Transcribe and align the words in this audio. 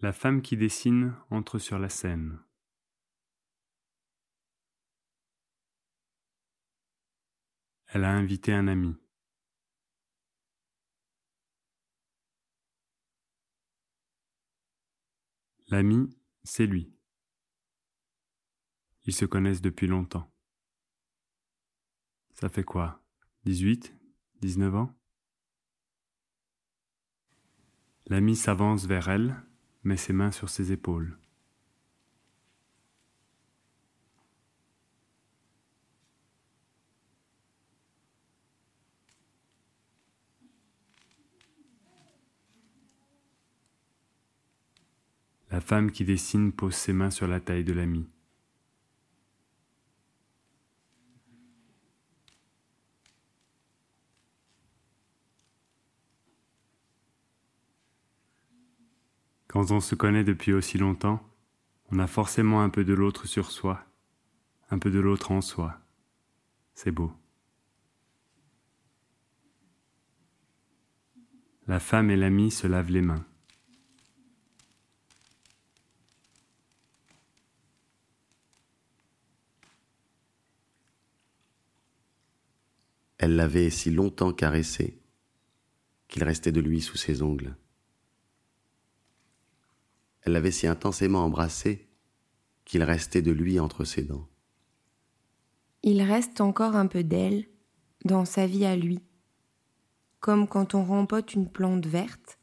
La 0.00 0.12
femme 0.12 0.42
qui 0.42 0.58
dessine 0.58 1.14
entre 1.30 1.58
sur 1.58 1.78
la 1.78 1.88
scène. 1.88 2.38
Elle 7.86 8.04
a 8.04 8.12
invité 8.12 8.52
un 8.52 8.68
ami. 8.68 8.94
L'ami, 15.68 16.14
c'est 16.44 16.66
lui. 16.66 16.92
Ils 19.04 19.14
se 19.14 19.24
connaissent 19.24 19.62
depuis 19.62 19.86
longtemps. 19.86 20.30
Ça 22.34 22.50
fait 22.50 22.64
quoi? 22.64 23.02
18 23.44 23.94
19 24.42 24.74
ans? 24.74 24.94
L'ami 28.08 28.36
s'avance 28.36 28.84
vers 28.84 29.08
elle, 29.08 29.45
met 29.86 29.96
ses 29.96 30.12
mains 30.12 30.32
sur 30.32 30.48
ses 30.48 30.72
épaules. 30.72 31.16
La 45.52 45.60
femme 45.60 45.90
qui 45.92 46.04
dessine 46.04 46.52
pose 46.52 46.74
ses 46.74 46.92
mains 46.92 47.10
sur 47.10 47.28
la 47.28 47.40
taille 47.40 47.64
de 47.64 47.72
l'ami. 47.72 48.06
Quand 59.56 59.70
on 59.70 59.80
se 59.80 59.94
connaît 59.94 60.22
depuis 60.22 60.52
aussi 60.52 60.76
longtemps, 60.76 61.26
on 61.90 61.98
a 61.98 62.06
forcément 62.06 62.60
un 62.60 62.68
peu 62.68 62.84
de 62.84 62.92
l'autre 62.92 63.26
sur 63.26 63.50
soi, 63.50 63.86
un 64.68 64.78
peu 64.78 64.90
de 64.90 64.98
l'autre 64.98 65.32
en 65.32 65.40
soi. 65.40 65.80
C'est 66.74 66.90
beau. 66.90 67.10
La 71.66 71.80
femme 71.80 72.10
et 72.10 72.16
l'ami 72.16 72.50
se 72.50 72.66
lavent 72.66 72.90
les 72.90 73.00
mains. 73.00 73.24
Elle 83.16 83.36
l'avait 83.36 83.70
si 83.70 83.90
longtemps 83.90 84.34
caressé 84.34 84.98
qu'il 86.08 86.24
restait 86.24 86.52
de 86.52 86.60
lui 86.60 86.82
sous 86.82 86.98
ses 86.98 87.22
ongles. 87.22 87.56
Elle 90.26 90.32
l'avait 90.32 90.50
si 90.50 90.66
intensément 90.66 91.24
embrassé 91.24 91.88
qu'il 92.64 92.82
restait 92.82 93.22
de 93.22 93.30
lui 93.30 93.60
entre 93.60 93.84
ses 93.84 94.02
dents. 94.02 94.28
Il 95.84 96.02
reste 96.02 96.40
encore 96.40 96.74
un 96.74 96.88
peu 96.88 97.04
d'elle 97.04 97.46
dans 98.04 98.24
sa 98.24 98.46
vie 98.46 98.64
à 98.64 98.74
lui, 98.74 98.98
comme 100.18 100.48
quand 100.48 100.74
on 100.74 100.84
rempote 100.84 101.34
une 101.34 101.48
plante 101.48 101.86
verte, 101.86 102.40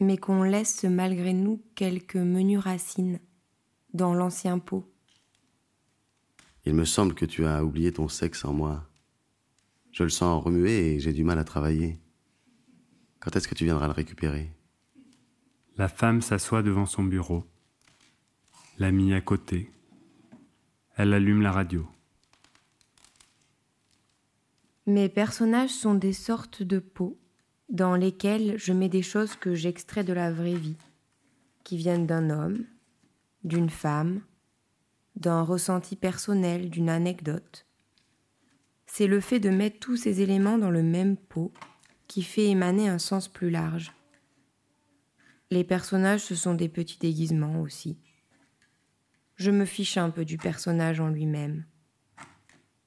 mais 0.00 0.16
qu'on 0.16 0.42
laisse 0.42 0.82
malgré 0.82 1.32
nous 1.32 1.62
quelques 1.76 2.16
menues 2.16 2.58
racines 2.58 3.20
dans 3.94 4.12
l'ancien 4.12 4.58
pot. 4.58 4.92
Il 6.66 6.74
me 6.74 6.84
semble 6.84 7.14
que 7.14 7.24
tu 7.24 7.46
as 7.46 7.64
oublié 7.64 7.92
ton 7.92 8.08
sexe 8.08 8.44
en 8.44 8.52
moi. 8.52 8.90
Je 9.92 10.02
le 10.02 10.10
sens 10.10 10.42
remuer 10.42 10.94
et 10.94 11.00
j'ai 11.00 11.12
du 11.12 11.22
mal 11.22 11.38
à 11.38 11.44
travailler. 11.44 12.00
Quand 13.20 13.36
est-ce 13.36 13.46
que 13.46 13.54
tu 13.54 13.64
viendras 13.64 13.86
le 13.86 13.92
récupérer? 13.92 14.50
La 15.80 15.88
femme 15.88 16.20
s'assoit 16.20 16.62
devant 16.62 16.84
son 16.84 17.02
bureau, 17.02 17.42
l'ami 18.78 19.14
à 19.14 19.22
côté. 19.22 19.70
Elle 20.94 21.14
allume 21.14 21.40
la 21.40 21.52
radio. 21.52 21.88
Mes 24.84 25.08
personnages 25.08 25.70
sont 25.70 25.94
des 25.94 26.12
sortes 26.12 26.62
de 26.62 26.80
pots 26.80 27.18
dans 27.70 27.94
lesquels 27.94 28.58
je 28.58 28.74
mets 28.74 28.90
des 28.90 29.00
choses 29.00 29.36
que 29.36 29.54
j'extrais 29.54 30.04
de 30.04 30.12
la 30.12 30.30
vraie 30.30 30.52
vie, 30.54 30.76
qui 31.64 31.78
viennent 31.78 32.06
d'un 32.06 32.28
homme, 32.28 32.66
d'une 33.44 33.70
femme, 33.70 34.20
d'un 35.16 35.40
ressenti 35.40 35.96
personnel, 35.96 36.68
d'une 36.68 36.90
anecdote. 36.90 37.64
C'est 38.84 39.06
le 39.06 39.20
fait 39.20 39.40
de 39.40 39.48
mettre 39.48 39.78
tous 39.78 39.96
ces 39.96 40.20
éléments 40.20 40.58
dans 40.58 40.70
le 40.70 40.82
même 40.82 41.16
pot 41.16 41.54
qui 42.06 42.22
fait 42.22 42.48
émaner 42.48 42.86
un 42.86 42.98
sens 42.98 43.28
plus 43.28 43.48
large. 43.48 43.94
Les 45.52 45.64
personnages, 45.64 46.20
ce 46.20 46.36
sont 46.36 46.54
des 46.54 46.68
petits 46.68 46.98
déguisements 46.98 47.60
aussi. 47.60 47.98
Je 49.34 49.50
me 49.50 49.64
fiche 49.64 49.96
un 49.96 50.10
peu 50.10 50.24
du 50.24 50.38
personnage 50.38 51.00
en 51.00 51.08
lui-même. 51.08 51.64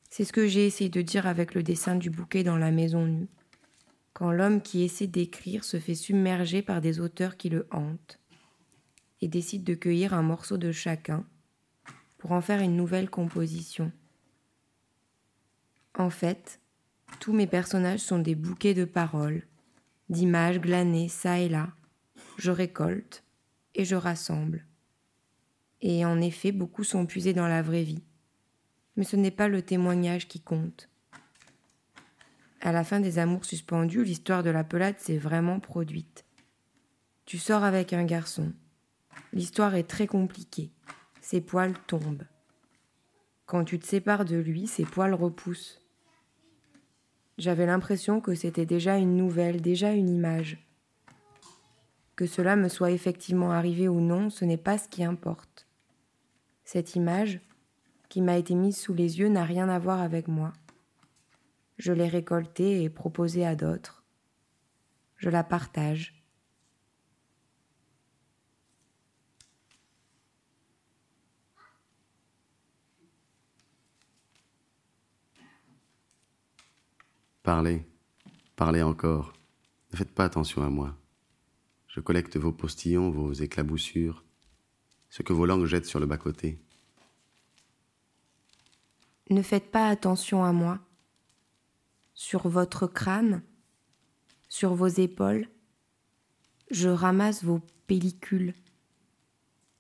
C'est 0.10 0.24
ce 0.24 0.32
que 0.32 0.48
j'ai 0.48 0.66
essayé 0.66 0.90
de 0.90 1.02
dire 1.02 1.28
avec 1.28 1.56
le 1.56 1.64
dessin 1.64 1.96
du 1.96 2.10
bouquet 2.10 2.44
dans 2.44 2.56
la 2.56 2.72
maison 2.72 3.06
nue. 3.06 3.28
Quand 4.14 4.32
l'homme 4.32 4.62
qui 4.62 4.84
essaie 4.84 5.08
d'écrire 5.08 5.66
se 5.66 5.78
fait 5.78 5.96
submerger 5.96 6.62
par 6.62 6.80
des 6.80 7.02
auteurs 7.02 7.36
qui 7.36 7.50
le 7.50 7.68
hantent 7.72 8.20
et 9.20 9.28
décide 9.28 9.66
de 9.66 9.74
cueillir 9.74 10.14
un 10.14 10.22
morceau 10.22 10.58
de 10.58 10.72
chacun 10.72 11.26
pour 12.18 12.32
en 12.32 12.40
faire 12.40 12.62
une 12.62 12.78
nouvelle 12.78 13.10
composition. 13.10 13.92
En 15.98 16.10
fait, 16.10 16.62
tous 17.20 17.34
mes 17.34 17.48
personnages 17.48 18.00
sont 18.00 18.20
des 18.20 18.36
bouquets 18.36 18.74
de 18.74 18.86
paroles, 18.86 19.48
d'images 20.10 20.62
glanées 20.62 21.10
çà 21.10 21.40
et 21.40 21.50
là, 21.50 21.74
je 22.38 22.52
récolte 22.52 23.24
et 23.76 23.86
je 23.86 23.96
rassemble. 23.96 24.66
Et 25.82 26.06
en 26.06 26.22
effet, 26.22 26.52
beaucoup 26.52 26.84
sont 26.84 27.06
puisés 27.06 27.34
dans 27.34 27.48
la 27.48 27.62
vraie 27.62 27.84
vie. 27.84 28.04
Mais 28.96 29.04
ce 29.04 29.16
n'est 29.16 29.32
pas 29.32 29.48
le 29.48 29.62
témoignage 29.62 30.28
qui 30.28 30.40
compte. 30.40 30.90
À 32.62 32.72
la 32.72 32.84
fin 32.84 33.02
des 33.02 33.20
amours 33.20 33.44
suspendus, 33.44 34.06
l'histoire 34.06 34.44
de 34.44 34.50
la 34.50 34.64
pelade 34.64 35.00
s'est 35.00 35.18
vraiment 35.18 35.60
produite. 35.60 36.24
Tu 37.26 37.38
sors 37.38 37.64
avec 37.64 37.92
un 37.92 38.06
garçon. 38.06 38.54
L'histoire 39.34 39.76
est 39.76 39.84
très 39.88 40.08
compliquée. 40.08 40.72
Ses 41.20 41.42
poils 41.42 41.78
tombent. 41.88 42.24
Quand 43.46 43.66
tu 43.66 43.80
te 43.80 43.86
sépares 43.86 44.26
de 44.26 44.38
lui, 44.38 44.68
ses 44.68 44.86
poils 44.86 45.14
repoussent. 45.14 45.82
J'avais 47.38 47.66
l'impression 47.66 48.22
que 48.22 48.36
c'était 48.36 48.66
déjà 48.66 48.98
une 48.98 49.18
nouvelle, 49.18 49.62
déjà 49.62 49.92
une 49.92 50.10
image. 50.10 50.66
Que 52.16 52.28
cela 52.28 52.56
me 52.56 52.70
soit 52.70 52.92
effectivement 52.92 53.52
arrivé 53.52 53.88
ou 53.88 54.00
non, 54.00 54.30
ce 54.30 54.46
n'est 54.46 54.58
pas 54.58 54.78
ce 54.78 54.88
qui 54.88 55.04
importe. 55.04 55.68
Cette 56.64 56.96
image, 56.96 57.42
qui 58.10 58.22
m'a 58.22 58.38
été 58.38 58.54
mise 58.54 58.78
sous 58.78 58.94
les 58.94 59.20
yeux, 59.20 59.30
n'a 59.30 59.44
rien 59.44 59.68
à 59.70 59.80
voir 59.80 60.00
avec 60.00 60.28
moi. 60.28 60.54
Je 61.78 61.92
l'ai 61.92 62.08
récoltée 62.08 62.84
et 62.84 62.90
proposée 62.90 63.46
à 63.46 63.56
d'autres. 63.56 64.04
Je 65.18 65.30
la 65.30 65.44
partage. 65.44 66.24
Parlez, 77.42 77.86
parlez 78.56 78.82
encore. 78.82 79.34
Ne 79.92 79.98
faites 79.98 80.14
pas 80.14 80.24
attention 80.24 80.64
à 80.64 80.70
moi. 80.70 80.96
Je 81.94 82.00
collecte 82.00 82.38
vos 82.38 82.52
postillons, 82.52 83.12
vos 83.12 83.34
éclaboussures, 83.34 84.26
ce 85.12 85.22
que 85.22 85.32
vos 85.32 85.46
langues 85.46 85.68
jettent 85.68 85.86
sur 85.86 86.00
le 86.00 86.08
bas-côté. 86.08 86.60
Ne 89.30 89.44
faites 89.44 89.70
pas 89.70 89.90
attention 89.90 90.44
à 90.44 90.52
moi. 90.52 90.80
Sur 92.16 92.48
votre 92.48 92.88
crâne, 92.88 93.44
sur 94.50 94.74
vos 94.74 94.88
épaules, 94.88 95.48
je 96.72 96.90
ramasse 96.90 97.44
vos 97.44 97.62
pellicules, 97.86 98.56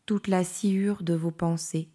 toute 0.05 0.27
la 0.27 0.43
sciure 0.43 1.01
de 1.01 1.15
vos 1.15 1.31
pensées. 1.31 1.89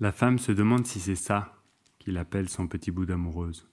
La 0.00 0.12
femme 0.12 0.38
se 0.38 0.52
demande 0.52 0.86
si 0.86 1.00
c'est 1.00 1.16
ça 1.16 1.60
qu'il 1.98 2.18
appelle 2.18 2.48
son 2.48 2.68
petit 2.68 2.92
bout 2.92 3.04
d'amoureuse. 3.04 3.68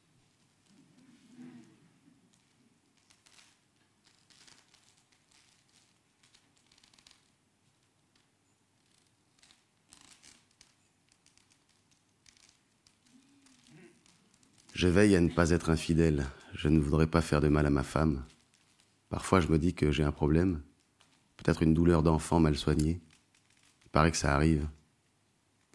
Je 14.73 14.87
veille 14.87 15.15
à 15.15 15.21
ne 15.21 15.29
pas 15.29 15.51
être 15.51 15.69
infidèle. 15.69 16.25
Je 16.53 16.69
ne 16.69 16.79
voudrais 16.79 17.05
pas 17.05 17.21
faire 17.21 17.39
de 17.39 17.49
mal 17.49 17.67
à 17.67 17.69
ma 17.69 17.83
femme. 17.83 18.25
Parfois, 19.09 19.41
je 19.41 19.47
me 19.49 19.59
dis 19.59 19.75
que 19.75 19.91
j'ai 19.91 20.03
un 20.03 20.11
problème, 20.11 20.63
peut-être 21.37 21.61
une 21.61 21.75
douleur 21.75 22.01
d'enfant 22.01 22.39
mal 22.39 22.55
soignée. 22.55 22.99
Il 23.85 23.89
paraît 23.91 24.11
que 24.11 24.17
ça 24.17 24.33
arrive. 24.33 24.67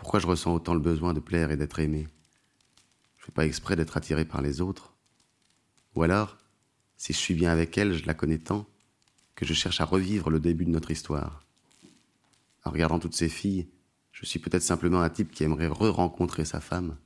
Pourquoi 0.00 0.18
je 0.18 0.26
ressens 0.26 0.54
autant 0.54 0.72
le 0.72 0.80
besoin 0.80 1.12
de 1.12 1.20
plaire 1.20 1.50
et 1.50 1.58
d'être 1.58 1.78
aimé? 1.78 2.08
Je 3.18 3.26
fais 3.26 3.32
pas 3.32 3.44
exprès 3.44 3.76
d'être 3.76 3.98
attiré 3.98 4.24
par 4.24 4.40
les 4.40 4.62
autres. 4.62 4.94
Ou 5.94 6.02
alors, 6.02 6.38
si 6.96 7.12
je 7.12 7.18
suis 7.18 7.34
bien 7.34 7.50
avec 7.50 7.76
elle, 7.76 7.92
je 7.92 8.06
la 8.06 8.14
connais 8.14 8.38
tant 8.38 8.66
que 9.34 9.44
je 9.44 9.52
cherche 9.52 9.80
à 9.82 9.84
revivre 9.84 10.30
le 10.30 10.40
début 10.40 10.64
de 10.64 10.70
notre 10.70 10.90
histoire. 10.90 11.44
En 12.64 12.70
regardant 12.70 12.98
toutes 12.98 13.14
ces 13.14 13.28
filles, 13.28 13.68
je 14.10 14.24
suis 14.24 14.38
peut-être 14.38 14.62
simplement 14.62 15.02
un 15.02 15.10
type 15.10 15.32
qui 15.32 15.44
aimerait 15.44 15.68
re-rencontrer 15.68 16.46
sa 16.46 16.60
femme. 16.60 16.96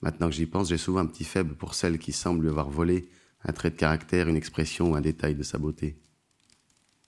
Maintenant 0.00 0.30
que 0.30 0.34
j'y 0.34 0.46
pense, 0.46 0.70
j'ai 0.70 0.78
souvent 0.78 1.00
un 1.00 1.06
petit 1.06 1.24
faible 1.24 1.54
pour 1.54 1.74
celle 1.74 1.98
qui 1.98 2.12
semble 2.12 2.42
lui 2.42 2.48
avoir 2.48 2.70
volé 2.70 3.10
un 3.44 3.52
trait 3.52 3.70
de 3.70 3.76
caractère, 3.76 4.28
une 4.28 4.36
expression 4.36 4.92
ou 4.92 4.94
un 4.94 5.02
détail 5.02 5.34
de 5.34 5.42
sa 5.42 5.58
beauté. 5.58 6.00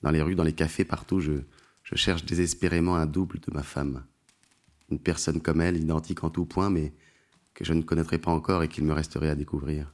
Dans 0.03 0.11
les 0.11 0.21
rues, 0.21 0.35
dans 0.35 0.45
les 0.45 0.55
cafés, 0.55 0.85
partout, 0.85 1.21
je 1.21 1.41
cherche 1.95 2.27
désespérément 2.27 2.97
un 2.97 3.07
double 3.07 3.41
de 3.41 3.51
ma 3.51 3.63
femme. 3.63 4.05
Une 4.93 4.99
personne 4.99 5.41
comme 5.41 5.63
elle, 5.63 5.79
identique 5.79 6.23
en 6.23 6.29
tout 6.29 6.45
point, 6.45 6.69
mais 6.69 6.93
que 7.55 7.65
je 7.65 7.73
ne 7.73 7.81
connaîtrais 7.81 8.19
pas 8.19 8.31
encore 8.31 8.63
et 8.63 8.69
qu'il 8.69 8.85
me 8.85 8.93
resterait 8.93 9.31
à 9.31 9.35
découvrir. 9.35 9.91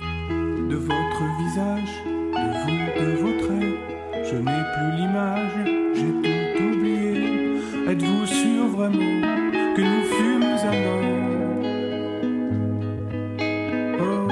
De 0.00 0.76
votre 0.76 1.24
visage, 1.38 1.94
de 2.04 2.46
vous, 2.60 2.76
de 3.00 3.10
vos 3.22 3.34
traits, 3.40 3.78
je 4.30 4.36
n'ai 4.36 4.64
plus 4.74 4.90
l'image, 4.98 5.56
j'ai 5.94 6.12
tout 6.20 6.62
oublié. 6.62 7.10
Êtes-vous 7.88 8.26
sûr 8.26 8.68
vraiment 8.68 9.22
que 9.74 9.80
nous 9.80 10.04
fûmes 10.14 10.58
amants 10.72 11.22
Oh, 13.98 14.28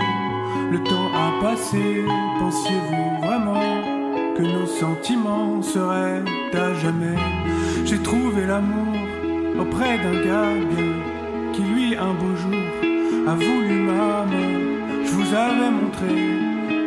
le 0.73 0.79
temps 0.85 1.11
a 1.15 1.41
passé, 1.41 2.05
pensiez-vous 2.39 3.21
vraiment 3.23 3.30
que 4.41 4.47
nos 4.47 4.67
sentiments 4.67 5.63
seraient 5.63 6.23
à 6.55 6.75
jamais 6.75 7.19
J'ai 7.85 7.99
trouvé 7.99 8.47
l'amour 8.47 8.95
auprès 9.61 9.99
d'un 9.99 10.19
gars 10.25 10.55
bien 10.73 10.93
qui 11.53 11.63
lui 11.63 11.95
un 11.95 12.15
beau 12.21 12.35
jour 12.43 12.65
a 13.29 13.35
voulu 13.35 13.75
ma. 13.89 14.25
Je 15.05 15.11
vous 15.11 15.35
avais 15.35 15.71
montré 15.71 16.15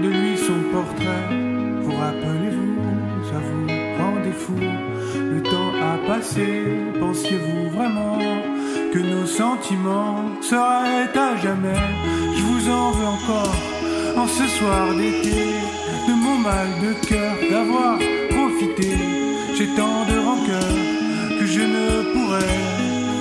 de 0.03 0.07
lui 0.07 0.35
son 0.35 0.59
portrait. 0.71 1.27
Vous 1.83 1.95
rappelez-vous, 1.95 2.75
ça 3.29 3.39
vous 3.45 3.67
rendait 4.01 4.39
fou. 4.43 4.55
Le 5.33 5.43
temps 5.43 5.73
a 5.91 6.07
passé, 6.07 6.47
pensiez-vous 6.99 7.69
vraiment 7.77 8.17
que 8.91 8.99
nos 8.99 9.27
sentiments 9.27 10.41
seraient 10.41 11.15
à 11.27 11.35
jamais? 11.35 11.83
Je 12.35 12.41
vous 12.41 12.69
en 12.69 12.91
veux 12.91 13.09
encore 13.17 13.55
en 14.17 14.27
ce 14.27 14.47
soir 14.47 14.93
d'été 14.95 15.72
mal 16.37 16.67
de 16.81 16.93
cœur 17.07 17.35
d'avoir 17.49 17.97
profité. 18.29 18.97
J'ai 19.55 19.67
tant 19.75 20.05
de 20.05 20.17
rancœur 20.27 20.73
que 21.39 21.45
je 21.45 21.61
ne 21.61 22.13
pourrais 22.13 22.61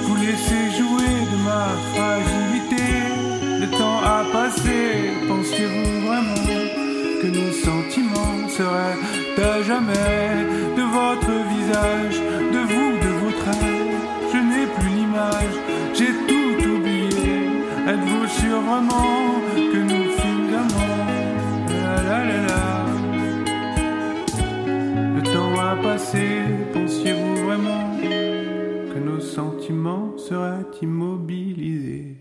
vous 0.05 0.17
laisser 0.17 0.63
jouer 0.79 1.15
de 1.33 1.39
ma 1.49 1.67
fragilité. 1.93 2.85
Le 3.61 3.69
temps 3.79 4.01
a 4.03 4.25
passé, 4.33 5.13
pensiez-vous 5.29 6.07
vraiment 6.07 6.63
que 7.21 7.29
nos 7.39 7.53
sentiments 7.53 8.49
seraient 8.49 8.99
à 9.51 9.63
jamais 9.63 10.47
de 10.77 10.83
votre 10.83 11.33
visage, 11.55 12.17
de 12.55 12.61
vous, 12.73 12.93
de 13.05 13.11
vos 13.21 13.33
traits 13.41 13.81
Je 14.33 14.39
n'ai 14.39 14.67
plus 14.67 14.91
l'image, 14.99 15.57
j'ai 15.95 16.13
tout 16.29 16.69
oublié. 16.75 17.35
Êtes-vous 17.87 18.27
sûr 18.41 18.61
vraiment 18.61 19.23
Passé, 25.81 26.45
pensiez-vous 26.75 27.37
vraiment 27.45 27.97
que 27.99 28.99
nos 28.99 29.21
sentiments 29.21 30.17
seraient 30.19 30.67
immobilisés? 30.83 32.17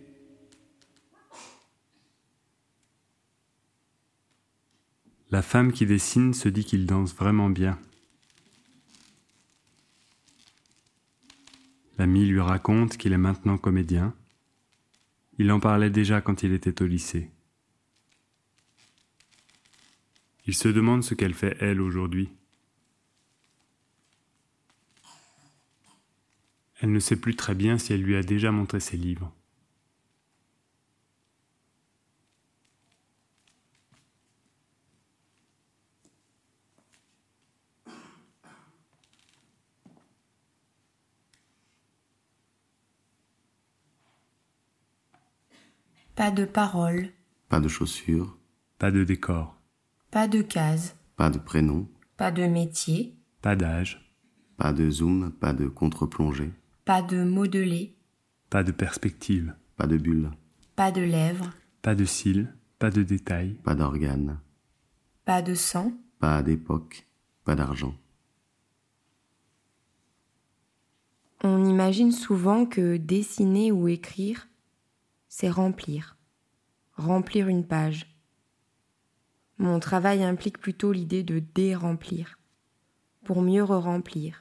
La 5.29 5.41
femme 5.41 5.73
qui 5.73 5.85
dessine 5.85 6.33
se 6.33 6.49
dit 6.49 6.63
qu'il 6.63 6.85
danse 6.85 7.13
vraiment 7.13 7.49
bien. 7.49 7.77
L'ami 11.97 12.25
lui 12.25 12.39
raconte 12.39 12.97
qu'il 12.97 13.13
est 13.13 13.17
maintenant 13.17 13.57
comédien. 13.57 14.15
Il 15.37 15.51
en 15.51 15.59
parlait 15.59 15.91
déjà 15.91 16.21
quand 16.21 16.41
il 16.41 16.53
était 16.53 16.81
au 16.81 16.87
lycée. 16.87 17.29
Il 20.47 20.55
se 20.55 20.69
demande 20.69 21.03
ce 21.03 21.13
qu'elle 21.13 21.35
fait 21.35 21.57
elle 21.59 21.81
aujourd'hui. 21.81 22.29
Elle 26.81 26.91
ne 26.91 26.99
sait 26.99 27.15
plus 27.15 27.35
très 27.35 27.53
bien 27.53 27.77
si 27.77 27.93
elle 27.93 28.01
lui 28.01 28.15
a 28.15 28.23
déjà 28.23 28.51
montré 28.51 28.79
ses 28.79 28.97
livres. 28.97 29.31
Pas 46.15 46.31
de 46.31 46.45
paroles, 46.45 47.09
Pas 47.49 47.59
de 47.59 47.67
chaussures, 47.67 48.37
Pas 48.79 48.91
de 48.91 49.03
décor, 49.03 49.55
pas 50.09 50.27
de 50.27 50.41
cases, 50.41 50.95
pas 51.15 51.29
de 51.29 51.37
prénom, 51.37 51.87
pas 52.17 52.31
de 52.31 52.45
métier, 52.47 53.15
pas 53.41 53.55
d'âge, 53.55 54.11
pas 54.57 54.73
de 54.73 54.89
zoom, 54.89 55.31
pas 55.31 55.53
de 55.53 55.67
contre-plongée, 55.67 56.51
pas 56.85 57.01
de 57.01 57.23
modelé, 57.23 57.95
pas 58.49 58.63
de 58.63 58.71
perspective, 58.71 59.53
pas 59.77 59.87
de 59.87 59.97
bulle, 59.97 60.31
pas 60.75 60.91
de 60.91 61.01
lèvres, 61.01 61.51
pas 61.81 61.95
de 61.95 62.05
cils, 62.05 62.53
pas 62.79 62.89
de 62.89 63.03
détails, 63.03 63.53
pas 63.63 63.75
d'organes, 63.75 64.39
pas 65.25 65.41
de 65.41 65.53
sang, 65.53 65.93
pas 66.19 66.41
d'époque, 66.41 67.07
pas 67.43 67.55
d'argent. 67.55 67.95
On 71.43 71.65
imagine 71.65 72.11
souvent 72.11 72.65
que 72.65 72.97
dessiner 72.97 73.71
ou 73.71 73.87
écrire, 73.87 74.47
c'est 75.27 75.49
remplir, 75.49 76.17
remplir 76.93 77.47
une 77.47 77.65
page. 77.65 78.07
Mon 79.57 79.79
travail 79.79 80.23
implique 80.23 80.59
plutôt 80.59 80.91
l'idée 80.91 81.23
de 81.23 81.39
déremplir, 81.39 82.37
pour 83.23 83.41
mieux 83.41 83.63
re-remplir. 83.63 84.40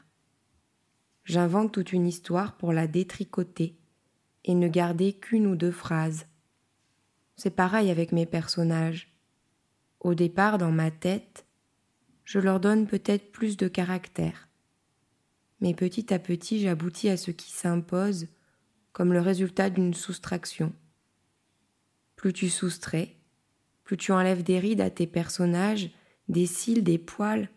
J'invente 1.24 1.72
toute 1.72 1.92
une 1.92 2.06
histoire 2.06 2.56
pour 2.56 2.72
la 2.72 2.86
détricoter 2.86 3.78
et 4.44 4.54
ne 4.54 4.68
garder 4.68 5.12
qu'une 5.12 5.46
ou 5.46 5.56
deux 5.56 5.72
phrases. 5.72 6.26
C'est 7.36 7.50
pareil 7.50 7.90
avec 7.90 8.12
mes 8.12 8.26
personnages. 8.26 9.14
Au 10.00 10.14
départ, 10.14 10.58
dans 10.58 10.72
ma 10.72 10.90
tête, 10.90 11.46
je 12.24 12.38
leur 12.38 12.60
donne 12.60 12.86
peut-être 12.86 13.32
plus 13.32 13.56
de 13.56 13.68
caractère 13.68 14.50
mais 15.60 15.74
petit 15.74 16.12
à 16.12 16.18
petit 16.18 16.60
j'aboutis 16.60 17.08
à 17.08 17.16
ce 17.16 17.30
qui 17.30 17.52
s'impose 17.52 18.28
comme 18.92 19.12
le 19.12 19.20
résultat 19.20 19.70
d'une 19.70 19.94
soustraction. 19.94 20.72
Plus 22.16 22.32
tu 22.32 22.48
soustrais, 22.48 23.16
plus 23.84 23.96
tu 23.96 24.12
enlèves 24.12 24.42
des 24.42 24.58
rides 24.58 24.80
à 24.80 24.90
tes 24.90 25.06
personnages, 25.06 25.90
des 26.28 26.46
cils, 26.46 26.82
des 26.82 26.98
poils, 26.98 27.48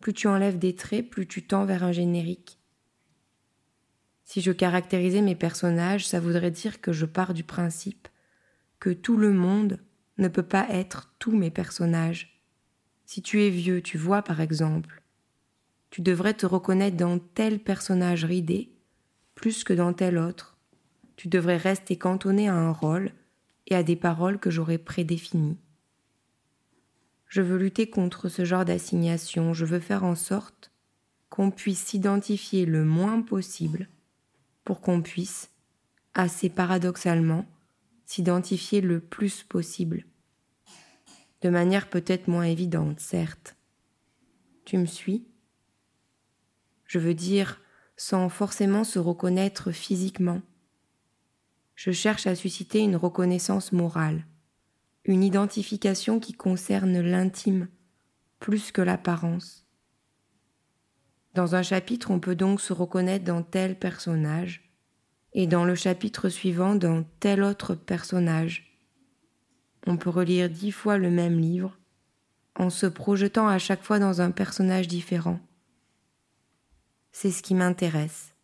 plus 0.00 0.12
tu 0.12 0.28
enlèves 0.28 0.58
des 0.58 0.74
traits, 0.74 1.08
plus 1.08 1.26
tu 1.26 1.46
tends 1.46 1.64
vers 1.64 1.82
un 1.82 1.92
générique. 1.92 2.55
Si 4.26 4.40
je 4.40 4.50
caractérisais 4.50 5.22
mes 5.22 5.36
personnages, 5.36 6.06
ça 6.06 6.18
voudrait 6.18 6.50
dire 6.50 6.80
que 6.80 6.92
je 6.92 7.06
pars 7.06 7.32
du 7.32 7.44
principe 7.44 8.08
que 8.80 8.90
tout 8.90 9.16
le 9.16 9.32
monde 9.32 9.78
ne 10.18 10.26
peut 10.28 10.42
pas 10.42 10.66
être 10.68 11.14
tous 11.20 11.34
mes 11.34 11.50
personnages. 11.50 12.42
Si 13.06 13.22
tu 13.22 13.44
es 13.44 13.50
vieux, 13.50 13.80
tu 13.80 13.96
vois 13.96 14.22
par 14.22 14.40
exemple, 14.40 15.00
tu 15.90 16.02
devrais 16.02 16.34
te 16.34 16.44
reconnaître 16.44 16.96
dans 16.96 17.20
tel 17.20 17.60
personnage 17.60 18.24
ridé 18.24 18.72
plus 19.36 19.62
que 19.62 19.72
dans 19.72 19.92
tel 19.92 20.18
autre. 20.18 20.58
Tu 21.14 21.28
devrais 21.28 21.56
rester 21.56 21.96
cantonné 21.96 22.48
à 22.48 22.54
un 22.54 22.72
rôle 22.72 23.12
et 23.68 23.76
à 23.76 23.84
des 23.84 23.96
paroles 23.96 24.40
que 24.40 24.50
j'aurais 24.50 24.78
prédéfinies. 24.78 25.58
Je 27.28 27.42
veux 27.42 27.58
lutter 27.58 27.88
contre 27.88 28.28
ce 28.28 28.44
genre 28.44 28.64
d'assignation, 28.64 29.54
je 29.54 29.64
veux 29.64 29.80
faire 29.80 30.02
en 30.02 30.16
sorte 30.16 30.72
qu'on 31.30 31.52
puisse 31.52 31.84
s'identifier 31.84 32.66
le 32.66 32.84
moins 32.84 33.22
possible 33.22 33.88
pour 34.66 34.82
qu'on 34.82 35.00
puisse, 35.00 35.50
assez 36.12 36.50
paradoxalement, 36.50 37.46
s'identifier 38.04 38.82
le 38.82 39.00
plus 39.00 39.44
possible. 39.44 40.04
De 41.40 41.48
manière 41.48 41.88
peut-être 41.88 42.28
moins 42.28 42.44
évidente, 42.44 42.98
certes. 42.98 43.56
Tu 44.64 44.76
me 44.76 44.86
suis? 44.86 45.24
Je 46.84 46.98
veux 46.98 47.14
dire, 47.14 47.60
sans 47.96 48.28
forcément 48.28 48.82
se 48.82 48.98
reconnaître 48.98 49.70
physiquement. 49.70 50.42
Je 51.76 51.92
cherche 51.92 52.26
à 52.26 52.34
susciter 52.34 52.80
une 52.80 52.96
reconnaissance 52.96 53.70
morale, 53.70 54.26
une 55.04 55.22
identification 55.22 56.18
qui 56.18 56.32
concerne 56.32 57.00
l'intime 57.00 57.68
plus 58.40 58.72
que 58.72 58.82
l'apparence. 58.82 59.65
Dans 61.36 61.54
un 61.54 61.62
chapitre, 61.62 62.10
on 62.10 62.18
peut 62.18 62.34
donc 62.34 62.62
se 62.62 62.72
reconnaître 62.72 63.26
dans 63.26 63.42
tel 63.42 63.78
personnage, 63.78 64.72
et 65.34 65.46
dans 65.46 65.66
le 65.66 65.74
chapitre 65.74 66.30
suivant 66.30 66.74
dans 66.74 67.04
tel 67.20 67.42
autre 67.42 67.74
personnage. 67.74 68.80
On 69.86 69.98
peut 69.98 70.08
relire 70.08 70.48
dix 70.48 70.72
fois 70.72 70.96
le 70.96 71.10
même 71.10 71.38
livre, 71.38 71.78
en 72.54 72.70
se 72.70 72.86
projetant 72.86 73.48
à 73.48 73.58
chaque 73.58 73.82
fois 73.82 73.98
dans 73.98 74.22
un 74.22 74.30
personnage 74.30 74.88
différent. 74.88 75.38
C'est 77.12 77.30
ce 77.30 77.42
qui 77.42 77.54
m'intéresse. 77.54 78.34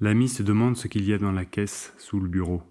L'ami 0.00 0.30
se 0.30 0.42
demande 0.42 0.78
ce 0.78 0.88
qu'il 0.88 1.04
y 1.04 1.12
a 1.12 1.18
dans 1.18 1.30
la 1.30 1.44
caisse 1.44 1.92
sous 1.98 2.20
le 2.20 2.28
bureau. 2.28 2.62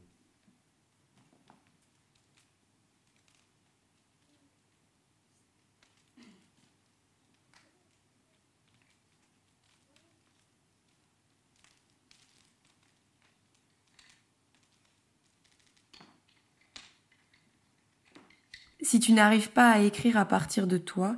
Si 18.81 18.99
tu 18.99 19.13
n'arrives 19.13 19.51
pas 19.51 19.69
à 19.69 19.79
écrire 19.79 20.17
à 20.17 20.25
partir 20.25 20.65
de 20.65 20.77
toi, 20.77 21.15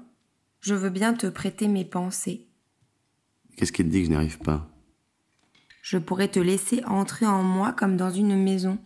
je 0.60 0.75
veux 0.75 0.89
bien 0.89 1.13
te 1.13 1.27
prêter 1.27 1.67
mes 1.67 1.86
pensées. 1.86 2.48
Qu'est-ce 3.55 3.72
qui 3.72 3.84
te 3.84 3.89
dit 3.89 4.00
que 4.00 4.05
je 4.05 4.10
n'y 4.10 4.15
arrive 4.15 4.39
pas? 4.39 4.70
Je 5.82 5.98
pourrais 5.98 6.27
te 6.27 6.39
laisser 6.39 6.84
entrer 6.86 7.25
en 7.25 7.43
moi 7.43 7.72
comme 7.72 7.98
dans 7.98 8.12
une 8.12 8.41
maison. 8.41 8.77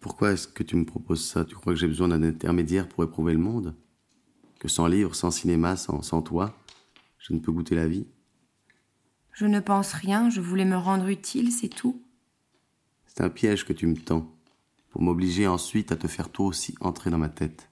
Pourquoi 0.00 0.32
est-ce 0.32 0.48
que 0.48 0.62
tu 0.62 0.76
me 0.76 0.84
proposes 0.84 1.24
ça? 1.24 1.44
Tu 1.44 1.54
crois 1.54 1.72
que 1.72 1.78
j'ai 1.78 1.86
besoin 1.86 2.08
d'un 2.08 2.22
intermédiaire 2.22 2.88
pour 2.88 3.04
éprouver 3.04 3.32
le 3.32 3.38
monde? 3.38 3.74
Que 4.58 4.68
sans 4.68 4.86
livre, 4.86 5.14
sans 5.14 5.30
cinéma, 5.30 5.76
sans, 5.76 6.02
sans 6.02 6.22
toi, 6.22 6.58
je 7.18 7.32
ne 7.32 7.38
peux 7.38 7.52
goûter 7.52 7.74
la 7.74 7.88
vie? 7.88 8.06
Je 9.32 9.46
ne 9.46 9.60
pense 9.60 9.92
rien, 9.92 10.28
je 10.28 10.40
voulais 10.40 10.64
me 10.64 10.76
rendre 10.76 11.08
utile, 11.08 11.52
c'est 11.52 11.68
tout. 11.68 12.02
C'est 13.06 13.22
un 13.22 13.30
piège 13.30 13.64
que 13.64 13.72
tu 13.72 13.86
me 13.86 13.96
tends, 13.96 14.30
pour 14.92 15.02
m'obliger 15.02 15.48
ensuite 15.48 15.90
à 15.90 15.96
te 15.96 16.06
faire 16.06 16.28
toi 16.30 16.46
aussi 16.46 16.74
entrer 16.80 17.10
dans 17.10 17.18
ma 17.18 17.30
tête. 17.30 17.70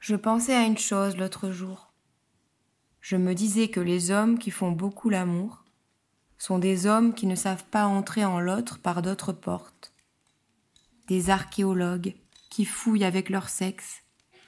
Je 0.00 0.16
pensais 0.16 0.54
à 0.54 0.64
une 0.64 0.78
chose 0.78 1.16
l'autre 1.16 1.50
jour. 1.50 1.92
Je 3.00 3.16
me 3.16 3.34
disais 3.34 3.68
que 3.68 3.80
les 3.80 4.10
hommes 4.10 4.38
qui 4.38 4.50
font 4.50 4.72
beaucoup 4.72 5.10
l'amour 5.10 5.64
sont 6.38 6.58
des 6.58 6.86
hommes 6.86 7.14
qui 7.14 7.26
ne 7.26 7.34
savent 7.34 7.66
pas 7.66 7.86
entrer 7.86 8.24
en 8.24 8.40
l'autre 8.40 8.78
par 8.78 9.02
d'autres 9.02 9.32
portes. 9.32 9.92
Des 11.06 11.30
archéologues 11.30 12.14
qui 12.48 12.64
fouillent 12.64 13.04
avec 13.04 13.28
leur 13.28 13.48
sexe 13.48 14.02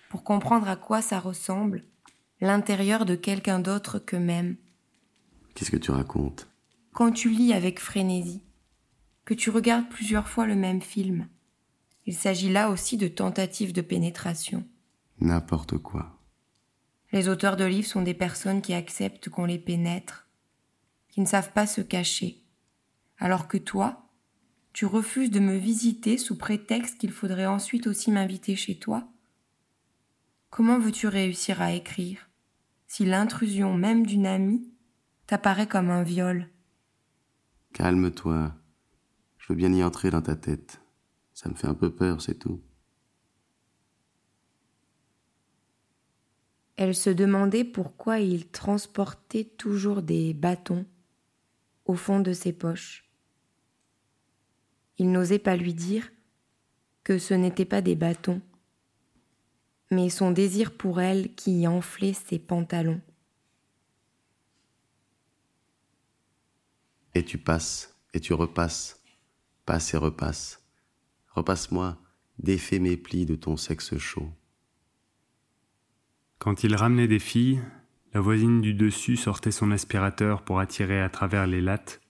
pour 0.09 0.25
comprendre 0.25 0.69
à 0.69 0.77
quoi 0.77 1.03
ça 1.03 1.21
ressemble 1.21 1.85
l'intérieur 2.41 3.05
de 3.05 3.15
quelqu'un 3.15 3.59
d'autre 3.59 3.99
qu'eux-mêmes. 3.99 4.57
Qu'est-ce 5.55 5.71
que 5.71 5.77
tu 5.77 5.91
racontes? 5.91 6.49
Quand 6.93 7.13
tu 7.13 7.29
lis 7.29 7.53
avec 7.53 7.79
frénésie, 7.79 8.43
que 9.25 9.35
tu 9.35 9.51
regardes 9.51 9.89
plusieurs 9.89 10.29
fois 10.29 10.47
le 10.47 10.57
même 10.57 10.83
film, 10.83 11.29
il 12.07 12.15
s'agit 12.15 12.51
là 12.51 12.71
aussi 12.71 12.97
de 12.97 13.09
tentatives 13.09 13.73
de 13.73 13.83
pénétration. 13.83 14.67
N'importe 15.21 15.79
quoi. 15.79 16.19
Les 17.13 17.29
auteurs 17.29 17.57
de 17.57 17.65
livres 17.65 17.87
sont 17.87 18.03
des 18.03 18.15
personnes 18.15 18.63
qui 18.63 18.73
acceptent 18.73 19.29
qu'on 19.29 19.45
les 19.45 19.59
pénètre, 19.59 20.29
qui 21.09 21.21
ne 21.21 21.27
savent 21.27 21.53
pas 21.53 21.67
se 21.67 21.81
cacher, 21.81 22.43
alors 23.19 23.49
que 23.49 23.59
toi, 23.59 24.09
tu 24.73 24.87
refuses 24.87 25.31
de 25.31 25.41
me 25.41 25.57
visiter 25.57 26.17
sous 26.17 26.39
prétexte 26.39 26.99
qu'il 26.99 27.11
faudrait 27.11 27.47
ensuite 27.47 27.87
aussi 27.87 28.11
m'inviter 28.11 28.57
chez 28.57 28.79
toi. 28.79 29.09
Comment 30.49 30.79
veux-tu 30.79 31.07
réussir 31.07 31.61
à 31.61 31.73
écrire 31.73 32.29
si 32.87 33.05
l'intrusion 33.05 33.75
même 33.75 34.05
d'une 34.05 34.27
amie 34.27 34.69
t'apparaît 35.27 35.69
comme 35.69 35.91
un 35.91 36.03
viol? 36.03 36.49
Calme-toi. 37.73 38.53
Je 39.41 39.49
veux 39.49 39.57
bien 39.57 39.73
y 39.73 39.83
entrer 39.83 40.11
dans 40.11 40.23
ta 40.23 40.37
tête. 40.37 40.81
Ça 41.33 41.49
me 41.49 41.55
fait 41.55 41.67
un 41.67 41.75
peu 41.75 41.91
peur, 41.91 42.21
c'est 42.21 42.39
tout. 42.39 42.61
Elle 46.77 46.95
se 46.95 47.11
demandait 47.11 47.65
pourquoi 47.65 48.21
il 48.21 48.49
transportait 48.49 49.45
toujours 49.45 50.03
des 50.03 50.33
bâtons 50.35 50.87
au 51.85 51.95
fond 51.95 52.21
de 52.21 52.33
ses 52.33 52.53
poches. 52.53 53.11
Il 54.99 55.11
n'osait 55.11 55.39
pas 55.39 55.57
lui 55.57 55.75
dire 55.75 56.11
que 57.05 57.19
ce 57.19 57.35
n'étaient 57.35 57.65
pas 57.65 57.83
des 57.83 57.97
bâtons, 57.97 58.41
mais 59.91 60.11
son 60.11 60.31
désir 60.31 60.77
pour 60.77 61.01
elle 61.01 61.35
qui 61.35 61.67
enflait 61.67 62.13
ses 62.13 62.39
pantalons. 62.39 63.01
Et 67.15 67.25
tu 67.25 67.39
passes, 67.39 67.97
et 68.15 68.21
tu 68.21 68.35
repasses, 68.35 69.00
passe 69.71 69.95
et 69.95 69.99
repasse. 69.99 70.65
Repasse-moi, 71.29 71.97
défais 72.41 72.81
mes 72.81 72.97
plis 72.97 73.25
de 73.25 73.37
ton 73.37 73.57
sexe 73.57 73.97
chaud. 73.99 74.29
Quand 76.41 76.65
il 76.65 76.75
ramenait 76.75 77.07
des 77.07 77.21
filles, 77.21 77.61
la 78.13 78.21
voisine 78.21 78.63
du 78.63 78.75
dessus 78.75 79.17
sortait 79.17 79.53
son 79.53 79.71
aspirateur 79.71 80.43
pour 80.43 80.59
attirer 80.59 81.01
à 81.01 81.09
travers 81.09 81.47
les 81.47 81.61
lattes 81.61 82.01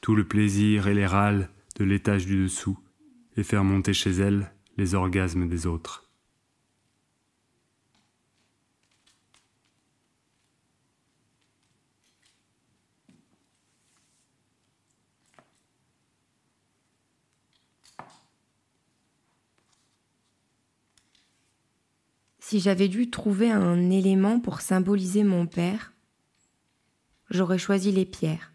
tout 0.00 0.16
le 0.16 0.26
plaisir 0.26 0.88
et 0.88 0.94
les 0.94 1.06
râles 1.06 1.48
de 1.76 1.84
l'étage 1.84 2.26
du 2.26 2.42
dessous 2.42 2.76
et 3.36 3.44
faire 3.44 3.62
monter 3.62 3.94
chez 3.94 4.10
elle 4.10 4.52
les 4.76 4.96
orgasmes 4.96 5.48
des 5.48 5.68
autres. 5.68 6.05
Si 22.48 22.60
j'avais 22.60 22.86
dû 22.86 23.10
trouver 23.10 23.50
un 23.50 23.90
élément 23.90 24.38
pour 24.38 24.60
symboliser 24.60 25.24
mon 25.24 25.48
père, 25.48 25.92
j'aurais 27.28 27.58
choisi 27.58 27.90
les 27.90 28.04
pierres. 28.04 28.52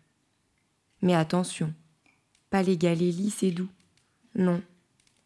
Mais 1.01 1.13
attention, 1.13 1.73
pas 2.49 2.63
les 2.63 2.77
galets 2.77 3.13
lisses 3.13 3.43
et 3.43 3.51
doux. 3.51 3.67
Non, 4.33 4.63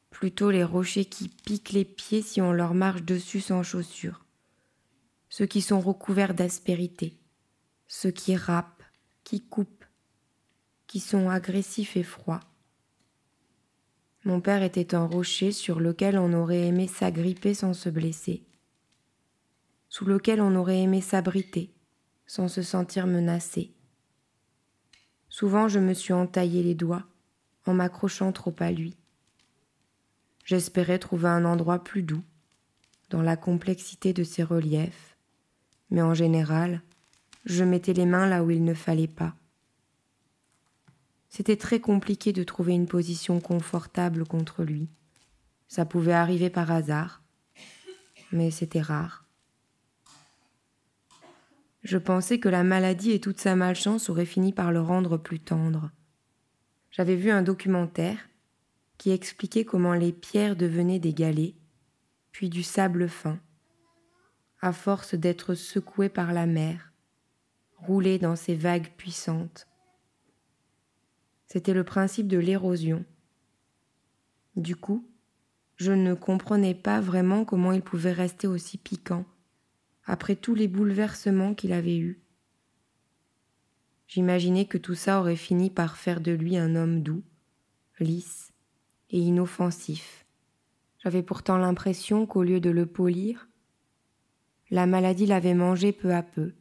plutôt 0.09 0.49
les 0.49 0.63
rochers 0.63 1.05
qui 1.05 1.27
piquent 1.27 1.73
les 1.73 1.85
pieds 1.85 2.23
si 2.23 2.41
on 2.41 2.51
leur 2.51 2.73
marche 2.73 3.03
dessus 3.03 3.39
sans 3.39 3.61
chaussures. 3.61 4.25
Ceux 5.29 5.45
qui 5.45 5.61
sont 5.61 5.79
recouverts 5.79 6.33
d'aspérité, 6.33 7.13
ceux 7.87 8.09
qui 8.09 8.35
râpent, 8.35 8.81
qui 9.23 9.41
coupent, 9.41 9.85
qui 10.87 10.99
sont 10.99 11.29
agressifs 11.29 11.97
et 11.97 12.03
froids. 12.03 12.41
Mon 14.23 14.41
père 14.41 14.63
était 14.63 14.95
un 14.95 15.05
rocher 15.05 15.51
sur 15.51 15.79
lequel 15.79 16.17
on 16.17 16.33
aurait 16.33 16.65
aimé 16.65 16.87
s'agripper 16.87 17.53
sans 17.53 17.75
se 17.75 17.89
blesser 17.89 18.41
sous 19.95 20.03
lequel 20.03 20.41
on 20.41 20.57
aurait 20.57 20.81
aimé 20.81 20.99
s'abriter, 20.99 21.73
sans 22.27 22.49
se 22.49 22.61
sentir 22.61 23.07
menacé. 23.07 23.71
Souvent 25.29 25.69
je 25.69 25.79
me 25.79 25.93
suis 25.93 26.11
entaillé 26.11 26.63
les 26.63 26.75
doigts, 26.75 27.05
en 27.65 27.73
m'accrochant 27.73 28.33
trop 28.33 28.53
à 28.59 28.73
lui. 28.73 28.97
J'espérais 30.43 30.99
trouver 30.99 31.29
un 31.29 31.45
endroit 31.45 31.81
plus 31.81 32.03
doux, 32.03 32.25
dans 33.09 33.21
la 33.21 33.37
complexité 33.37 34.11
de 34.11 34.25
ses 34.25 34.43
reliefs, 34.43 35.15
mais 35.89 36.01
en 36.01 36.13
général, 36.13 36.81
je 37.45 37.63
mettais 37.63 37.93
les 37.93 38.05
mains 38.05 38.27
là 38.27 38.43
où 38.43 38.51
il 38.51 38.65
ne 38.65 38.73
fallait 38.73 39.07
pas. 39.07 39.33
C'était 41.29 41.55
très 41.55 41.79
compliqué 41.79 42.33
de 42.33 42.43
trouver 42.43 42.73
une 42.73 42.87
position 42.87 43.39
confortable 43.39 44.27
contre 44.27 44.65
lui. 44.65 44.89
Ça 45.69 45.85
pouvait 45.85 46.11
arriver 46.11 46.49
par 46.49 46.69
hasard, 46.69 47.23
mais 48.33 48.51
c'était 48.51 48.81
rare. 48.81 49.24
Je 51.85 51.99
pensais 51.99 52.39
que 52.39 52.49
la 52.49 52.63
maladie 52.63 53.11
et 53.11 53.19
toute 53.19 53.39
sa 53.39 53.55
malchance 53.55 54.09
auraient 54.09 54.25
fini 54.25 54.51
par 54.51 54.71
le 54.71 54.81
rendre 54.81 55.17
plus 55.17 55.39
tendre. 55.39 55.91
J'avais 56.89 57.15
vu 57.15 57.29
un 57.29 57.43
documentaire 57.43 58.17
qui 58.97 59.11
expliquait 59.11 59.65
comment 59.65 59.93
les 59.93 60.11
pierres 60.11 60.55
devenaient 60.55 60.97
des 60.97 61.13
galets, 61.13 61.53
puis 62.31 62.49
du 62.49 62.63
sable 62.63 63.07
fin, 63.07 63.37
à 64.61 64.73
force 64.73 65.13
d'être 65.13 65.53
secouées 65.53 66.09
par 66.09 66.33
la 66.33 66.47
mer, 66.47 66.91
roulées 67.77 68.17
dans 68.17 68.35
ces 68.35 68.55
vagues 68.55 68.91
puissantes. 68.97 69.67
C'était 71.45 71.75
le 71.75 71.83
principe 71.83 72.27
de 72.27 72.39
l'érosion. 72.39 73.05
Du 74.55 74.75
coup, 74.75 75.07
je 75.75 75.91
ne 75.91 76.15
comprenais 76.15 76.73
pas 76.73 76.99
vraiment 76.99 77.45
comment 77.45 77.73
il 77.73 77.83
pouvait 77.83 78.11
rester 78.11 78.47
aussi 78.47 78.79
piquant 78.79 79.23
après 80.05 80.35
tous 80.35 80.55
les 80.55 80.67
bouleversements 80.67 81.53
qu'il 81.53 81.73
avait 81.73 81.97
eus. 81.97 82.21
J'imaginais 84.07 84.65
que 84.65 84.77
tout 84.77 84.95
ça 84.95 85.19
aurait 85.19 85.35
fini 85.35 85.69
par 85.69 85.97
faire 85.97 86.21
de 86.21 86.31
lui 86.31 86.57
un 86.57 86.75
homme 86.75 87.01
doux, 87.01 87.23
lisse 87.99 88.53
et 89.09 89.19
inoffensif. 89.19 90.25
J'avais 90.99 91.23
pourtant 91.23 91.57
l'impression 91.57 92.25
qu'au 92.25 92.43
lieu 92.43 92.59
de 92.59 92.69
le 92.69 92.85
polir, 92.85 93.47
la 94.71 94.85
maladie 94.85 95.25
l'avait 95.25 95.53
mangé 95.53 95.91
peu 95.91 96.13
à 96.13 96.23
peu, 96.23 96.53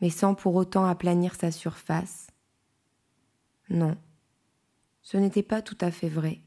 mais 0.00 0.10
sans 0.10 0.34
pour 0.34 0.54
autant 0.54 0.84
aplanir 0.84 1.34
sa 1.34 1.50
surface. 1.50 2.28
Non, 3.68 3.96
ce 5.02 5.16
n'était 5.16 5.42
pas 5.42 5.62
tout 5.62 5.78
à 5.80 5.90
fait 5.90 6.08
vrai. 6.08 6.40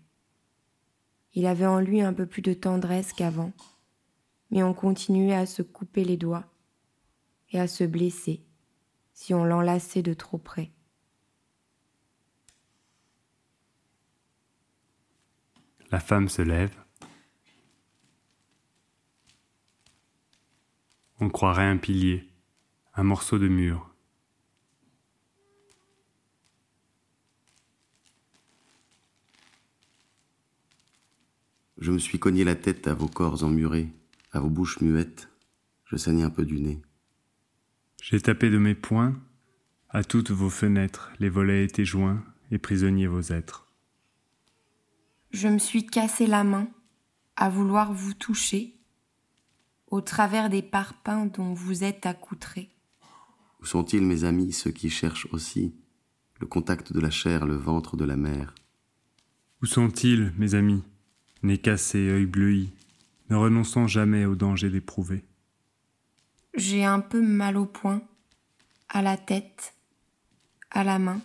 Il 1.33 1.45
avait 1.45 1.65
en 1.65 1.79
lui 1.79 2.01
un 2.01 2.13
peu 2.13 2.25
plus 2.25 2.41
de 2.41 2.53
tendresse 2.53 3.13
qu'avant, 3.13 3.53
mais 4.51 4.63
on 4.63 4.73
continuait 4.73 5.35
à 5.35 5.45
se 5.45 5.61
couper 5.61 6.03
les 6.03 6.17
doigts 6.17 6.45
et 7.51 7.59
à 7.59 7.67
se 7.67 7.83
blesser 7.83 8.43
si 9.13 9.33
on 9.33 9.43
l'enlaçait 9.43 10.03
de 10.03 10.13
trop 10.13 10.37
près. 10.37 10.71
La 15.89 15.99
femme 15.99 16.27
se 16.27 16.41
lève. 16.41 16.75
On 21.19 21.29
croirait 21.29 21.65
un 21.65 21.77
pilier, 21.77 22.29
un 22.93 23.03
morceau 23.03 23.39
de 23.39 23.47
mur. 23.47 23.95
Je 31.79 31.91
me 31.91 31.99
suis 31.99 32.19
cogné 32.19 32.43
la 32.43 32.55
tête 32.55 32.87
à 32.87 32.93
vos 32.93 33.07
corps 33.07 33.43
emmurés, 33.43 33.87
à 34.31 34.39
vos 34.39 34.49
bouches 34.49 34.81
muettes. 34.81 35.29
Je 35.85 35.95
saignais 35.95 36.23
un 36.23 36.29
peu 36.29 36.45
du 36.45 36.59
nez. 36.59 36.81
J'ai 38.01 38.21
tapé 38.21 38.49
de 38.49 38.57
mes 38.57 38.75
poings. 38.75 39.15
À 39.89 40.03
toutes 40.03 40.31
vos 40.31 40.49
fenêtres, 40.49 41.11
les 41.19 41.29
volets 41.29 41.63
étaient 41.63 41.85
joints 41.85 42.23
et 42.51 42.57
prisonniers 42.57 43.07
vos 43.07 43.21
êtres. 43.21 43.67
Je 45.31 45.47
me 45.47 45.59
suis 45.59 45.85
cassé 45.85 46.27
la 46.27 46.43
main 46.43 46.67
à 47.35 47.49
vouloir 47.49 47.93
vous 47.93 48.13
toucher 48.13 48.77
au 49.89 50.01
travers 50.01 50.49
des 50.49 50.61
parpaings 50.61 51.27
dont 51.27 51.53
vous 51.53 51.83
êtes 51.83 52.05
accoutrés. 52.05 52.69
Où 53.61 53.65
sont-ils, 53.65 54.05
mes 54.05 54.23
amis, 54.23 54.51
ceux 54.51 54.71
qui 54.71 54.89
cherchent 54.89 55.27
aussi 55.31 55.73
le 56.39 56.47
contact 56.47 56.93
de 56.93 56.99
la 56.99 57.09
chair, 57.09 57.45
le 57.45 57.55
ventre 57.55 57.97
de 57.97 58.05
la 58.05 58.15
mer 58.15 58.53
Où 59.61 59.65
sont-ils, 59.65 60.33
mes 60.37 60.53
amis, 60.53 60.83
nez 61.43 61.57
cassé, 61.57 62.09
œil 62.09 62.25
bleui, 62.25 62.71
ne 63.29 63.35
renonçant 63.35 63.87
jamais 63.87 64.25
au 64.25 64.35
danger 64.35 64.69
d'éprouver 64.69 65.23
J'ai 66.55 66.85
un 66.85 66.99
peu 66.99 67.21
mal 67.21 67.57
au 67.57 67.65
poing, 67.65 68.01
à 68.89 69.01
la 69.01 69.17
tête, 69.17 69.73
à 70.71 70.83
la 70.83 70.99
main. 70.99 71.21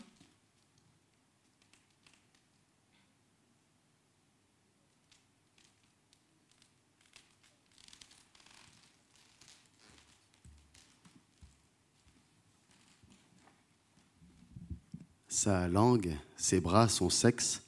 Sa 15.29 15.67
langue, 15.67 16.17
ses 16.37 16.61
bras, 16.61 16.89
son 16.89 17.11
sexe, 17.11 17.63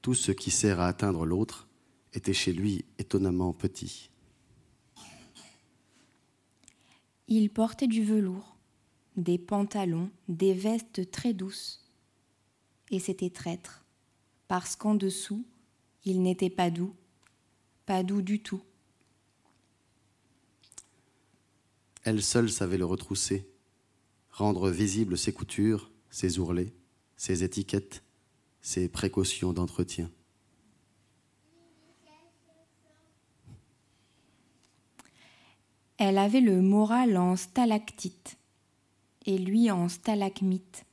tout 0.00 0.14
ce 0.14 0.32
qui 0.32 0.50
sert 0.50 0.80
à 0.80 0.86
atteindre 0.86 1.26
l'autre, 1.26 1.66
était 2.12 2.32
chez 2.32 2.52
lui 2.52 2.84
étonnamment 2.98 3.52
petit. 3.52 4.10
Il 7.28 7.50
portait 7.50 7.88
du 7.88 8.04
velours, 8.04 8.56
des 9.16 9.38
pantalons, 9.38 10.10
des 10.28 10.54
vestes 10.54 11.10
très 11.10 11.32
douces. 11.32 11.82
Et 12.90 13.00
c'était 13.00 13.30
traître, 13.30 13.84
parce 14.46 14.76
qu'en 14.76 14.94
dessous, 14.94 15.44
il 16.04 16.22
n'était 16.22 16.50
pas 16.50 16.70
doux, 16.70 16.94
pas 17.84 18.04
doux 18.04 18.22
du 18.22 18.40
tout. 18.40 18.62
Elle 22.04 22.22
seule 22.22 22.48
savait 22.48 22.78
le 22.78 22.84
retrousser, 22.84 23.48
rendre 24.30 24.70
visibles 24.70 25.18
ses 25.18 25.32
coutures, 25.32 25.90
ses 26.10 26.38
ourlets, 26.38 26.72
ses 27.16 27.42
étiquettes, 27.42 28.04
ses 28.60 28.88
précautions 28.88 29.52
d'entretien. 29.52 30.10
Elle 35.98 36.18
avait 36.18 36.40
le 36.40 36.60
moral 36.60 37.16
en 37.16 37.36
stalactite 37.36 38.36
et 39.24 39.38
lui 39.38 39.70
en 39.70 39.88
stalagmite. 39.88 40.84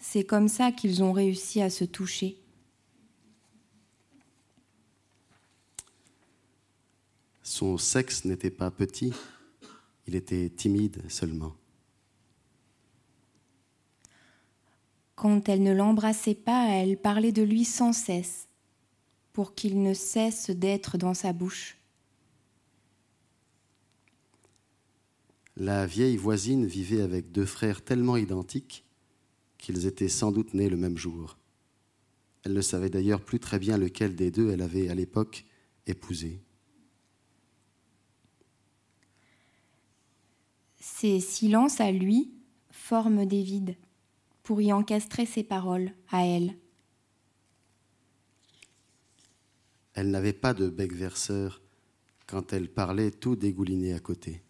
C'est 0.00 0.24
comme 0.24 0.48
ça 0.48 0.70
qu'ils 0.70 1.02
ont 1.02 1.12
réussi 1.12 1.62
à 1.62 1.70
se 1.70 1.84
toucher. 1.84 2.38
Son 7.42 7.78
sexe 7.78 8.24
n'était 8.24 8.50
pas 8.50 8.70
petit, 8.70 9.12
il 10.06 10.14
était 10.14 10.50
timide 10.50 11.02
seulement. 11.10 11.54
Quand 15.14 15.48
elle 15.48 15.62
ne 15.62 15.72
l'embrassait 15.72 16.34
pas, 16.34 16.68
elle 16.68 16.98
parlait 16.98 17.32
de 17.32 17.42
lui 17.42 17.64
sans 17.64 17.92
cesse, 17.92 18.48
pour 19.32 19.54
qu'il 19.54 19.82
ne 19.82 19.94
cesse 19.94 20.50
d'être 20.50 20.98
dans 20.98 21.14
sa 21.14 21.32
bouche. 21.32 21.78
La 25.56 25.86
vieille 25.86 26.16
voisine 26.16 26.66
vivait 26.66 27.00
avec 27.00 27.30
deux 27.30 27.46
frères 27.46 27.84
tellement 27.84 28.16
identiques 28.16 28.84
qu'ils 29.56 29.86
étaient 29.86 30.08
sans 30.08 30.32
doute 30.32 30.52
nés 30.52 30.68
le 30.68 30.76
même 30.76 30.98
jour. 30.98 31.38
Elle 32.42 32.54
ne 32.54 32.60
savait 32.60 32.90
d'ailleurs 32.90 33.24
plus 33.24 33.38
très 33.38 33.58
bien 33.58 33.78
lequel 33.78 34.16
des 34.16 34.30
deux 34.30 34.50
elle 34.50 34.62
avait 34.62 34.88
à 34.88 34.94
l'époque 34.94 35.44
épousé. 35.86 36.42
Ces 40.80 41.20
silences 41.20 41.80
à 41.80 41.90
lui 41.90 42.34
forment 42.70 43.24
des 43.24 43.42
vides 43.42 43.76
pour 44.42 44.60
y 44.60 44.72
encastrer 44.72 45.24
ses 45.24 45.42
paroles 45.42 45.92
à 46.10 46.26
elle. 46.26 46.58
Elle 49.94 50.10
n'avait 50.10 50.32
pas 50.32 50.52
de 50.52 50.68
bec 50.68 50.92
verseur. 50.92 51.62
Quand 52.26 52.52
elle 52.52 52.68
parlait, 52.68 53.10
tout 53.10 53.36
dégoulinait 53.36 53.94
à 53.94 54.00
côté. 54.00 54.43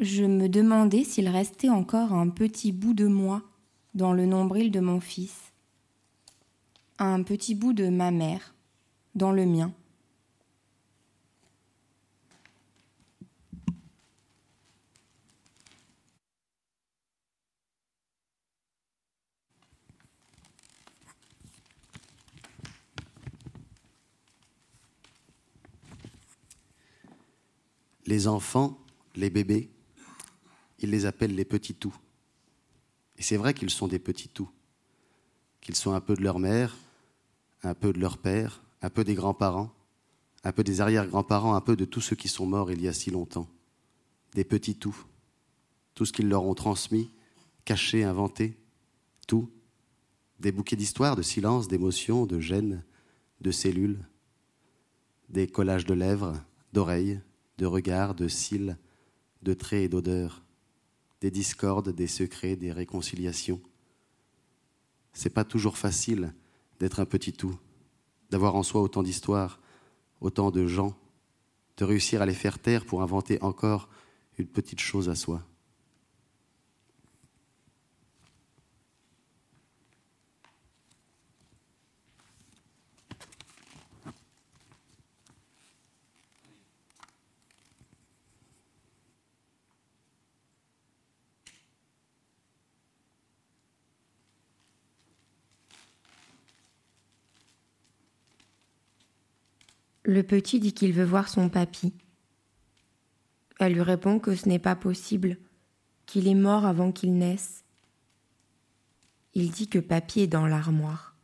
Je 0.00 0.24
me 0.24 0.48
demandais 0.48 1.04
s'il 1.04 1.28
restait 1.28 1.68
encore 1.68 2.14
un 2.14 2.30
petit 2.30 2.72
bout 2.72 2.94
de 2.94 3.06
moi 3.06 3.42
dans 3.92 4.14
le 4.14 4.24
nombril 4.24 4.70
de 4.70 4.80
mon 4.80 4.98
fils, 4.98 5.52
un 6.98 7.22
petit 7.22 7.54
bout 7.54 7.74
de 7.74 7.90
ma 7.90 8.10
mère 8.10 8.54
dans 9.14 9.30
le 9.30 9.44
mien. 9.44 9.74
Les 28.06 28.26
enfants, 28.28 28.78
les 29.14 29.28
bébés, 29.28 29.68
ils 30.82 30.90
les 30.90 31.06
appellent 31.06 31.34
les 31.34 31.44
petits 31.44 31.74
tout. 31.74 31.94
Et 33.18 33.22
c'est 33.22 33.36
vrai 33.36 33.54
qu'ils 33.54 33.70
sont 33.70 33.88
des 33.88 33.98
petits 33.98 34.28
tout, 34.28 34.48
qu'ils 35.60 35.76
sont 35.76 35.92
un 35.92 36.00
peu 36.00 36.14
de 36.14 36.22
leur 36.22 36.38
mère, 36.38 36.76
un 37.62 37.74
peu 37.74 37.92
de 37.92 38.00
leur 38.00 38.18
père, 38.18 38.62
un 38.82 38.90
peu 38.90 39.04
des 39.04 39.14
grands-parents, 39.14 39.70
un 40.42 40.52
peu 40.52 40.64
des 40.64 40.80
arrière-grands-parents, 40.80 41.54
un 41.54 41.60
peu 41.60 41.76
de 41.76 41.84
tous 41.84 42.00
ceux 42.00 42.16
qui 42.16 42.28
sont 42.28 42.46
morts 42.46 42.72
il 42.72 42.80
y 42.80 42.88
a 42.88 42.92
si 42.92 43.10
longtemps. 43.10 43.48
Des 44.34 44.44
petits 44.44 44.76
tout. 44.76 44.96
Tout 45.94 46.06
ce 46.06 46.12
qu'ils 46.12 46.28
leur 46.28 46.44
ont 46.44 46.54
transmis, 46.54 47.10
caché, 47.64 48.04
inventé, 48.04 48.56
tout. 49.26 49.50
Des 50.38 50.52
bouquets 50.52 50.76
d'histoires, 50.76 51.16
de 51.16 51.22
silence, 51.22 51.68
d'émotions, 51.68 52.24
de 52.24 52.40
gênes, 52.40 52.82
de 53.42 53.50
cellules. 53.50 53.98
des 55.28 55.46
collages 55.46 55.84
de 55.84 55.94
lèvres, 55.94 56.42
d'oreilles, 56.72 57.20
de 57.58 57.66
regards, 57.66 58.14
de 58.14 58.28
cils, 58.28 58.76
de 59.42 59.54
traits 59.54 59.84
et 59.84 59.88
d'odeurs, 59.88 60.42
des 61.20 61.30
discordes, 61.30 61.90
des 61.90 62.06
secrets, 62.06 62.56
des 62.56 62.72
réconciliations. 62.72 63.60
C'est 65.12 65.30
pas 65.30 65.44
toujours 65.44 65.76
facile 65.76 66.34
d'être 66.78 67.00
un 67.00 67.04
petit 67.04 67.32
tout, 67.32 67.58
d'avoir 68.30 68.54
en 68.54 68.62
soi 68.62 68.80
autant 68.80 69.02
d'histoires, 69.02 69.60
autant 70.20 70.50
de 70.50 70.66
gens, 70.66 70.96
de 71.76 71.84
réussir 71.84 72.22
à 72.22 72.26
les 72.26 72.34
faire 72.34 72.58
taire 72.58 72.84
pour 72.84 73.02
inventer 73.02 73.40
encore 73.42 73.88
une 74.38 74.46
petite 74.46 74.80
chose 74.80 75.08
à 75.08 75.14
soi. 75.14 75.42
Le 100.12 100.24
petit 100.24 100.58
dit 100.58 100.72
qu'il 100.72 100.92
veut 100.92 101.04
voir 101.04 101.28
son 101.28 101.48
papy. 101.48 101.92
Elle 103.60 103.74
lui 103.74 103.80
répond 103.80 104.18
que 104.18 104.34
ce 104.34 104.48
n'est 104.48 104.58
pas 104.58 104.74
possible, 104.74 105.36
qu'il 106.04 106.26
est 106.26 106.34
mort 106.34 106.66
avant 106.66 106.90
qu'il 106.90 107.16
naisse. 107.16 107.62
Il 109.34 109.52
dit 109.52 109.68
que 109.68 109.78
papy 109.78 110.22
est 110.22 110.26
dans 110.26 110.48
l'armoire. 110.48 111.14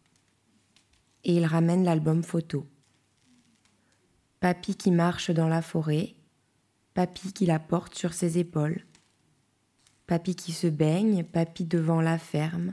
Et 1.24 1.34
il 1.34 1.46
ramène 1.46 1.82
l'album 1.82 2.22
photo. 2.22 2.64
Papy 4.38 4.76
qui 4.76 4.92
marche 4.92 5.32
dans 5.32 5.48
la 5.48 5.62
forêt, 5.62 6.14
papy 6.94 7.32
qui 7.32 7.44
la 7.44 7.58
porte 7.58 7.96
sur 7.96 8.14
ses 8.14 8.38
épaules, 8.38 8.84
papy 10.06 10.36
qui 10.36 10.52
se 10.52 10.68
baigne, 10.68 11.24
papy 11.24 11.64
devant 11.64 12.00
la 12.00 12.18
ferme, 12.18 12.72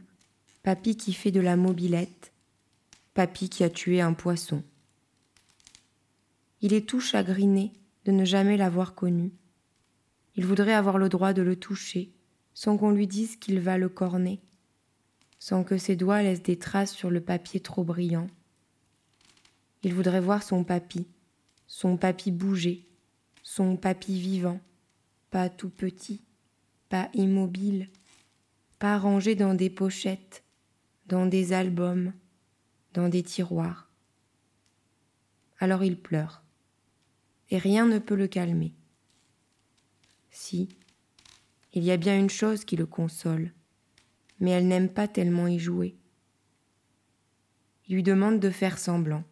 papy 0.62 0.96
qui 0.96 1.14
fait 1.14 1.32
de 1.32 1.42
la 1.42 1.56
mobilette, 1.56 2.34
papy 3.16 3.50
qui 3.50 3.64
a 3.64 3.72
tué 3.72 4.00
un 4.00 4.14
poisson. 4.14 4.64
Il 6.64 6.72
est 6.72 6.88
tout 6.88 7.02
chagriné 7.02 7.74
de 8.06 8.14
ne 8.14 8.24
jamais 8.24 8.56
l'avoir 8.56 8.96
connu. 8.96 9.34
Il 10.38 10.46
voudrait 10.46 10.72
avoir 10.72 10.98
le 10.98 11.10
droit 11.10 11.34
de 11.34 11.42
le 11.42 11.58
toucher, 11.58 12.14
sans 12.54 12.78
qu'on 12.78 12.92
lui 12.92 13.06
dise 13.06 13.36
qu'il 13.36 13.60
va 13.60 13.78
le 13.78 13.90
corner, 13.90 14.38
sans 15.40 15.66
que 15.66 15.78
ses 15.78 15.98
doigts 15.98 16.24
laissent 16.24 16.42
des 16.42 16.58
traces 16.58 16.94
sur 16.94 17.10
le 17.10 17.20
papier 17.20 17.60
trop 17.60 17.84
brillant. 17.84 18.28
Il 19.82 19.94
voudrait 19.94 20.22
voir 20.22 20.42
son 20.42 20.64
papy, 20.64 21.06
son 21.68 21.98
papy 21.98 22.32
bouger, 22.32 22.88
son 23.42 23.76
papy 23.76 24.18
vivant, 24.18 24.62
pas 25.32 25.50
tout 25.50 25.70
petit, 25.70 26.22
pas 26.88 27.10
immobile, 27.14 27.90
pas 28.80 28.98
rangé 28.98 29.36
dans 29.36 29.54
des 29.54 29.70
pochettes, 29.70 30.46
dans 31.08 31.26
des 31.26 31.52
albums, 31.52 32.14
dans 32.94 33.10
des 33.10 33.22
tiroirs. 33.22 33.90
Alors 35.60 35.84
il 35.84 36.00
pleure 36.00 36.43
et 37.54 37.60
rien 37.60 37.86
ne 37.86 38.00
peut 38.00 38.16
le 38.16 38.28
calmer. 38.28 38.74
Si, 40.32 40.70
il 41.74 41.84
y 41.84 41.92
a 41.92 41.98
bien 41.98 42.18
une 42.18 42.32
chose 42.32 42.66
qui 42.66 42.76
le 42.76 42.88
console, 42.88 43.54
mais 44.40 44.50
elle 44.50 44.68
n'aime 44.68 44.90
pas 44.90 45.08
tellement 45.08 45.46
y 45.46 45.60
jouer. 45.60 45.96
Il 47.88 47.94
lui 47.94 48.02
demande 48.02 48.40
de 48.40 48.50
faire 48.50 48.80
semblant, 48.80 49.24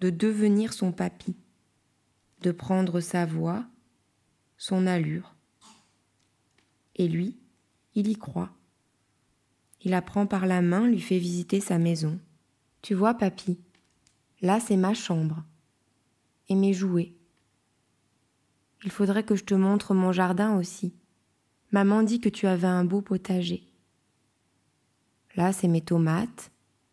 de 0.00 0.10
devenir 0.10 0.72
son 0.72 0.90
papy, 0.90 1.36
de 2.40 2.50
prendre 2.50 2.98
sa 2.98 3.26
voix, 3.26 3.64
son 4.56 4.84
allure. 4.84 5.36
Et 6.96 7.06
lui, 7.06 7.38
il 7.94 8.08
y 8.08 8.16
croit. 8.16 8.50
Il 9.82 9.94
apprend 9.94 10.26
par 10.26 10.46
la 10.46 10.62
main, 10.62 10.88
lui 10.88 11.00
fait 11.00 11.20
visiter 11.20 11.60
sa 11.60 11.78
maison. 11.78 12.18
Tu 12.82 12.94
vois, 12.94 13.14
papy, 13.14 13.60
là 14.42 14.58
c'est 14.58 14.76
ma 14.76 14.94
chambre 14.94 15.44
et 16.48 16.54
mes 16.54 16.72
jouets. 16.72 17.14
Il 18.84 18.90
faudrait 18.90 19.24
que 19.24 19.34
je 19.34 19.44
te 19.44 19.54
montre 19.54 19.94
mon 19.94 20.12
jardin 20.12 20.56
aussi. 20.56 20.94
Maman 21.72 22.02
dit 22.02 22.20
que 22.20 22.28
tu 22.28 22.46
avais 22.46 22.68
un 22.68 22.84
beau 22.84 23.02
potager. 23.02 23.66
Là, 25.34 25.52
c'est 25.52 25.68
mes 25.68 25.82
tomates, 25.82 26.50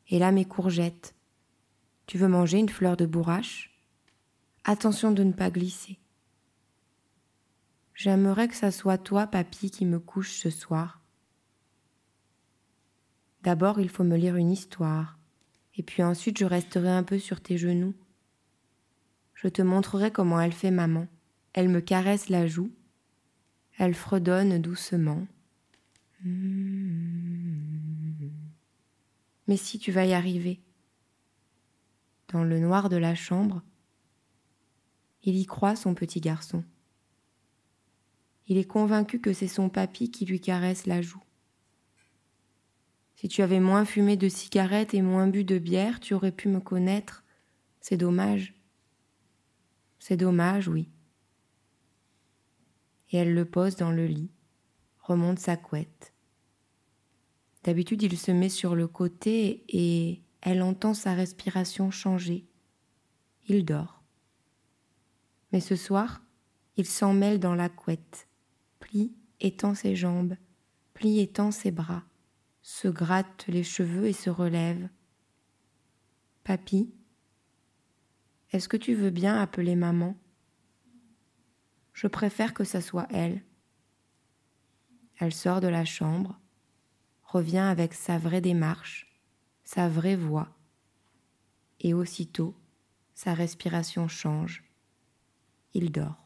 et 0.10 0.20
là, 0.20 0.32
mes 0.32 0.46
courgettes. 0.46 1.16
Tu 2.08 2.18
veux 2.18 2.28
manger 2.28 2.60
une 2.60 2.70
fleur 2.70 2.98
de 2.98 3.06
bourrache? 3.06 3.72
Attention 4.64 5.12
de 5.12 5.24
ne 5.24 5.32
pas 5.32 5.50
glisser. 5.50 6.00
J'aimerais 7.94 8.48
que 8.48 8.56
ça 8.56 8.72
soit 8.72 8.98
toi, 8.98 9.28
papy, 9.28 9.72
qui 9.72 9.86
me 9.86 10.00
couche 10.00 10.34
ce 10.34 10.50
soir. 10.50 11.02
D'abord, 13.44 13.80
il 13.80 13.90
faut 13.90 14.04
me 14.04 14.18
lire 14.18 14.36
une 14.36 14.52
histoire, 14.52 15.18
et 15.76 15.84
puis 15.84 16.04
ensuite 16.04 16.38
je 16.38 16.46
resterai 16.46 16.90
un 16.90 17.04
peu 17.04 17.20
sur 17.20 17.42
tes 17.42 17.58
genoux 17.58 17.94
je 19.36 19.48
te 19.50 19.62
montrerai 19.62 20.12
comment 20.12 20.40
elle 20.40 20.54
fait 20.54 20.72
maman. 20.72 21.08
Elle 21.54 21.70
me 21.70 21.82
caresse 21.82 22.30
la 22.30 22.48
joue. 22.48 22.72
Elle 23.78 23.94
fredonne 23.94 24.62
doucement. 24.62 25.28
Mais 29.48 29.58
si 29.58 29.78
tu 29.78 29.92
vas 29.92 30.06
y 30.06 30.14
arriver. 30.14 30.62
Dans 32.30 32.44
le 32.44 32.60
noir 32.60 32.90
de 32.90 32.98
la 32.98 33.14
chambre, 33.14 33.62
il 35.24 35.36
y 35.36 35.46
croit 35.46 35.76
son 35.76 35.94
petit 35.94 36.22
garçon. 36.22 36.64
Il 38.48 38.58
est 38.58 38.66
convaincu 38.66 39.20
que 39.20 39.34
c'est 39.34 39.48
son 39.48 39.70
papy 39.70 40.10
qui 40.10 40.26
lui 40.26 40.40
caresse 40.40 40.88
la 40.88 41.02
joue. 41.02 41.22
Si 43.16 43.28
tu 43.28 43.42
avais 43.42 43.60
moins 43.60 43.86
fumé 43.86 44.18
de 44.18 44.30
cigarettes 44.30 44.94
et 44.94 45.02
moins 45.02 45.28
bu 45.28 45.44
de 45.44 45.58
bière, 45.58 46.00
tu 46.00 46.14
aurais 46.14 46.32
pu 46.32 46.48
me 46.48 46.60
connaître. 46.60 47.24
C'est 47.80 47.98
dommage. 47.98 48.55
C'est 50.08 50.18
dommage, 50.18 50.68
oui. 50.68 50.88
Et 53.10 53.18
elle 53.18 53.34
le 53.34 53.44
pose 53.44 53.76
dans 53.76 53.90
le 53.90 54.06
lit, 54.06 54.30
remonte 55.00 55.40
sa 55.40 55.58
couette. 55.58 56.14
D'habitude, 57.64 58.04
il 58.04 58.16
se 58.16 58.30
met 58.30 58.50
sur 58.50 58.76
le 58.76 58.88
côté 58.88 59.64
et 59.68 60.22
elle 60.42 60.62
entend 60.62 60.94
sa 60.94 61.16
respiration 61.16 61.90
changer. 61.90 62.46
Il 63.48 63.66
dort. 63.66 64.04
Mais 65.52 65.60
ce 65.60 65.76
soir, 65.76 66.22
il 66.78 66.86
s'en 66.86 67.12
mêle 67.12 67.40
dans 67.40 67.56
la 67.56 67.70
couette, 67.70 68.28
plie 68.80 69.12
étend 69.40 69.74
ses 69.74 69.96
jambes, 69.96 70.38
plie 70.94 71.20
étend 71.20 71.50
ses 71.50 71.72
bras, 71.72 72.04
se 72.62 72.88
gratte 72.88 73.48
les 73.48 73.64
cheveux 73.64 74.06
et 74.06 74.14
se 74.14 74.30
relève. 74.30 74.88
Papy, 76.44 76.94
est-ce 78.56 78.70
que 78.70 78.78
tu 78.78 78.94
veux 78.94 79.10
bien 79.10 79.38
appeler 79.38 79.76
maman? 79.76 80.18
Je 81.92 82.08
préfère 82.08 82.54
que 82.54 82.64
ça 82.64 82.80
soit 82.80 83.08
elle. 83.10 83.44
Elle 85.18 85.34
sort 85.34 85.60
de 85.60 85.68
la 85.68 85.84
chambre, 85.84 86.40
revient 87.24 87.58
avec 87.58 87.94
sa 87.94 88.18
vraie 88.18 88.40
démarche, 88.40 89.14
sa 89.66 89.90
vraie 89.90 90.16
voix, 90.16 90.58
et 91.82 91.94
aussitôt 91.94 92.56
sa 93.14 93.34
respiration 93.34 94.08
change. 94.08 94.64
Il 95.74 95.92
dort. 95.92 96.26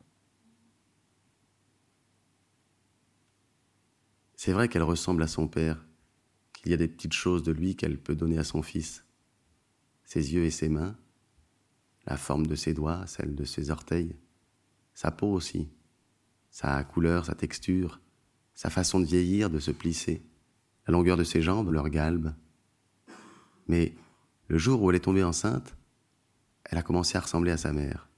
C'est 4.36 4.54
vrai 4.54 4.70
qu'elle 4.70 4.84
ressemble 4.84 5.24
à 5.24 5.28
son 5.28 5.48
père, 5.48 5.84
qu'il 6.54 6.70
y 6.70 6.76
a 6.76 6.78
des 6.78 6.88
petites 6.88 7.13
choses 7.13 7.42
de 7.42 7.52
lui 7.52 7.76
qu'elle 7.76 8.00
peut 8.00 8.15
donner 8.15 8.38
à 8.38 8.44
son 8.44 8.62
fils. 8.62 9.04
Ses 10.04 10.36
yeux 10.36 10.46
et 10.46 10.52
ses 10.52 10.70
mains, 10.70 10.96
la 12.10 12.17
forme 12.17 12.48
de 12.48 12.56
ses 12.56 12.74
doigts, 12.74 13.06
celle 13.06 13.36
de 13.36 13.45
ses 13.45 13.69
orteils, 13.69 14.15
sa 14.95 15.12
peau 15.12 15.32
aussi, 15.32 15.69
sa 16.50 16.84
couleur, 16.84 17.26
sa 17.26 17.36
texture, 17.36 18.02
sa 18.56 18.72
façon 18.72 19.00
de 19.00 19.06
vieillir, 19.06 19.52
de 19.52 19.60
se 19.60 19.72
plisser, 19.72 20.24
la 20.88 20.91
longueur 20.91 21.17
de 21.17 21.24
ses 21.24 21.43
jambes, 21.43 21.72
leur 21.72 21.89
galbe. 21.89 22.34
Mais 23.67 23.93
le 24.48 24.58
jour 24.58 24.82
où 24.82 24.89
elle 24.89 24.95
est 24.95 25.02
tombée 25.02 25.24
enceinte, 25.24 25.76
elle 26.65 26.80
a 26.80 26.84
commencé 26.84 27.15
à 27.15 27.22
ressembler 27.22 27.52
à 27.52 27.58
sa 27.58 27.72
mère. 27.72 28.10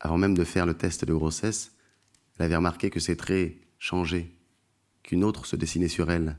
Avant 0.00 0.16
même 0.16 0.34
de 0.34 0.44
faire 0.44 0.64
le 0.64 0.74
test 0.74 1.04
de 1.04 1.12
grossesse, 1.12 1.76
elle 2.36 2.46
avait 2.46 2.56
remarqué 2.56 2.88
que 2.88 3.00
ses 3.00 3.16
traits 3.16 3.58
changeaient, 3.78 4.32
qu'une 5.02 5.24
autre 5.24 5.44
se 5.44 5.56
dessinait 5.56 5.88
sur 5.88 6.10
elle. 6.10 6.38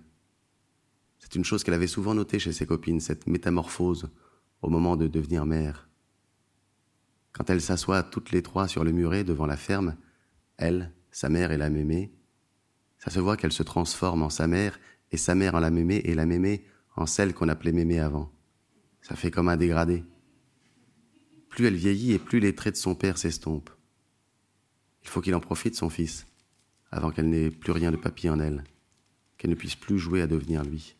C'est 1.20 1.36
une 1.36 1.44
chose 1.44 1.64
qu'elle 1.64 1.74
avait 1.76 1.88
souvent 1.88 2.16
notée 2.16 2.40
chez 2.40 2.54
ses 2.54 2.66
copines, 2.66 3.02
cette 3.02 3.28
métamorphose 3.28 4.10
au 4.62 4.70
moment 4.70 4.96
de 4.96 5.08
devenir 5.08 5.46
mère. 5.46 5.89
Quand 7.32 7.50
elles 7.50 7.62
s'assoient 7.62 8.04
toutes 8.04 8.32
les 8.32 8.42
trois 8.42 8.68
sur 8.68 8.84
le 8.84 8.92
muret 8.92 9.24
devant 9.24 9.46
la 9.46 9.58
ferme, 9.58 9.96
elle, 10.58 10.94
sa 11.12 11.30
mère 11.30 11.52
et 11.52 11.58
la 11.58 11.70
mémé, 11.70 12.12
ça 12.98 13.10
se 13.10 13.20
voit 13.20 13.38
qu'elle 13.38 13.54
se 13.54 13.64
transforme 13.64 14.24
en 14.24 14.30
sa 14.30 14.48
mère 14.48 14.80
et 15.12 15.18
sa 15.18 15.36
mère 15.36 15.56
en 15.56 15.60
la 15.60 15.72
mémé 15.72 16.02
et 16.04 16.16
la 16.16 16.26
mémé 16.26 16.66
en 16.96 17.06
celle 17.06 17.34
qu'on 17.34 17.48
appelait 17.48 17.72
mémé 17.72 18.00
avant. 18.00 18.32
Ça 19.02 19.16
fait 19.16 19.32
comme 19.32 19.50
un 19.50 19.58
dégradé. 19.58 20.04
plus 21.50 21.66
elle 21.66 21.76
vieillit 21.76 22.12
et 22.14 22.20
plus 22.20 22.40
les 22.40 22.54
traits 22.54 22.76
de 22.76 22.80
son 22.80 22.94
père 22.94 23.18
s'estompent. 23.18 23.72
Il 25.02 25.10
faut 25.10 25.22
qu'il 25.22 25.34
en 25.34 25.40
profite, 25.40 25.76
son 25.76 25.90
fils, 25.90 26.28
avant 26.92 27.12
qu'elle 27.12 27.30
n'ait 27.30 27.50
plus 27.50 27.72
rien 27.72 27.92
de 27.92 27.98
papier 27.98 28.30
en 28.30 28.40
elle, 28.40 28.64
qu'elle 29.38 29.50
ne 29.50 29.56
puisse 29.56 29.76
plus 29.76 29.98
jouer 29.98 30.22
à 30.22 30.28
devenir 30.28 30.64
lui. 30.64 30.96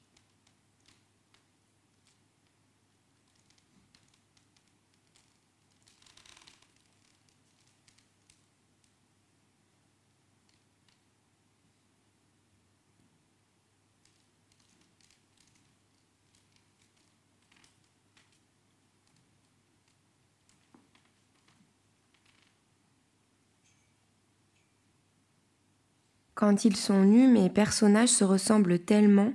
Quand 26.40 26.64
ils 26.64 26.78
sont 26.78 27.04
nus, 27.04 27.28
mes 27.28 27.50
personnages 27.50 28.08
se 28.08 28.24
ressemblent 28.24 28.80
tellement 28.80 29.34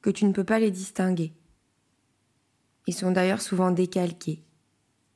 que 0.00 0.10
tu 0.10 0.24
ne 0.24 0.32
peux 0.32 0.42
pas 0.42 0.58
les 0.58 0.72
distinguer. 0.72 1.32
Ils 2.88 2.94
sont 2.94 3.12
d'ailleurs 3.12 3.40
souvent 3.40 3.70
décalqués. 3.70 4.42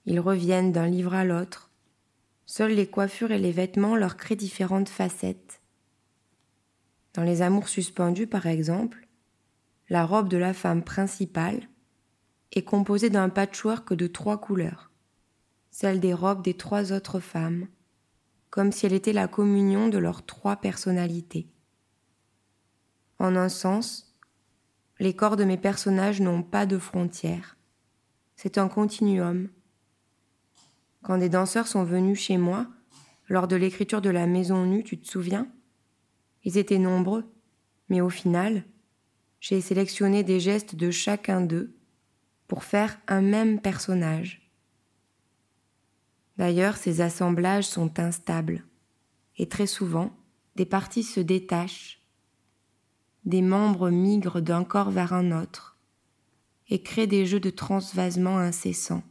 Ils 0.04 0.20
reviennent 0.20 0.70
d'un 0.70 0.86
livre 0.86 1.14
à 1.14 1.24
l'autre. 1.24 1.72
Seules 2.44 2.74
les 2.74 2.86
coiffures 2.86 3.32
et 3.32 3.40
les 3.40 3.50
vêtements 3.50 3.96
leur 3.96 4.16
créent 4.16 4.36
différentes 4.36 4.88
facettes. 4.88 5.60
Dans 7.14 7.24
Les 7.24 7.42
Amours 7.42 7.68
suspendus, 7.68 8.28
par 8.28 8.46
exemple, 8.46 9.08
la 9.88 10.06
robe 10.06 10.28
de 10.28 10.36
la 10.36 10.54
femme 10.54 10.84
principale 10.84 11.68
est 12.52 12.62
composée 12.62 13.10
d'un 13.10 13.30
patchwork 13.30 13.94
de 13.94 14.06
trois 14.06 14.40
couleurs, 14.40 14.92
celle 15.72 15.98
des 15.98 16.14
robes 16.14 16.44
des 16.44 16.54
trois 16.54 16.92
autres 16.92 17.18
femmes, 17.18 17.66
comme 18.56 18.72
si 18.72 18.86
elle 18.86 18.94
était 18.94 19.12
la 19.12 19.28
communion 19.28 19.90
de 19.90 19.98
leurs 19.98 20.24
trois 20.24 20.56
personnalités. 20.56 21.46
En 23.18 23.36
un 23.36 23.50
sens, 23.50 24.16
les 24.98 25.14
corps 25.14 25.36
de 25.36 25.44
mes 25.44 25.58
personnages 25.58 26.22
n'ont 26.22 26.42
pas 26.42 26.64
de 26.64 26.78
frontières. 26.78 27.58
C'est 28.34 28.56
un 28.56 28.68
continuum. 28.68 29.50
Quand 31.02 31.18
des 31.18 31.28
danseurs 31.28 31.66
sont 31.66 31.84
venus 31.84 32.18
chez 32.18 32.38
moi, 32.38 32.66
lors 33.28 33.46
de 33.46 33.56
l'écriture 33.56 34.00
de 34.00 34.08
la 34.08 34.26
maison 34.26 34.64
nue, 34.64 34.84
tu 34.84 34.98
te 34.98 35.06
souviens? 35.06 35.48
Ils 36.42 36.56
étaient 36.56 36.78
nombreux, 36.78 37.30
mais 37.90 38.00
au 38.00 38.08
final, 38.08 38.64
j'ai 39.38 39.60
sélectionné 39.60 40.22
des 40.22 40.40
gestes 40.40 40.76
de 40.76 40.90
chacun 40.90 41.42
d'eux 41.42 41.76
pour 42.48 42.64
faire 42.64 42.98
un 43.06 43.20
même 43.20 43.60
personnage. 43.60 44.45
D'ailleurs, 46.38 46.76
ces 46.76 47.00
assemblages 47.00 47.66
sont 47.66 47.98
instables, 47.98 48.64
et 49.38 49.48
très 49.48 49.66
souvent, 49.66 50.14
des 50.54 50.66
parties 50.66 51.02
se 51.02 51.20
détachent, 51.20 52.02
des 53.24 53.42
membres 53.42 53.90
migrent 53.90 54.40
d'un 54.40 54.64
corps 54.64 54.90
vers 54.90 55.12
un 55.12 55.32
autre, 55.32 55.76
et 56.68 56.82
créent 56.82 57.06
des 57.06 57.26
jeux 57.26 57.40
de 57.40 57.50
transvasement 57.50 58.38
incessants. 58.38 59.02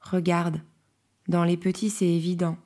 Regarde, 0.00 0.60
dans 1.28 1.44
les 1.44 1.56
petits 1.56 1.90
c'est 1.90 2.08
évident, 2.08 2.56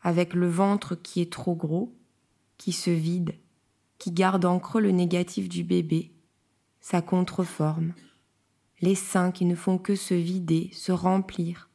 avec 0.00 0.34
le 0.34 0.48
ventre 0.48 0.94
qui 0.94 1.20
est 1.20 1.32
trop 1.32 1.54
gros, 1.54 1.94
qui 2.56 2.72
se 2.72 2.90
vide, 2.90 3.34
qui 3.98 4.12
garde 4.12 4.44
en 4.44 4.58
creux 4.58 4.80
le 4.80 4.90
négatif 4.90 5.48
du 5.48 5.64
bébé, 5.64 6.12
sa 6.80 7.02
contreforme, 7.02 7.92
les 8.80 8.94
seins 8.94 9.32
qui 9.32 9.44
ne 9.44 9.56
font 9.56 9.78
que 9.78 9.96
se 9.96 10.14
vider, 10.14 10.70
se 10.72 10.92
remplir, 10.92 11.67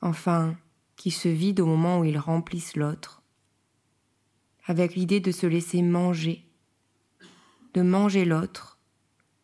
enfin, 0.00 0.56
qui 0.96 1.10
se 1.10 1.28
vide 1.28 1.60
au 1.60 1.66
moment 1.66 2.00
où 2.00 2.04
ils 2.04 2.18
remplissent 2.18 2.76
l'autre, 2.76 3.22
avec 4.66 4.94
l'idée 4.94 5.20
de 5.20 5.32
se 5.32 5.46
laisser 5.46 5.82
manger, 5.82 6.44
de 7.74 7.82
manger 7.82 8.24
l'autre, 8.24 8.78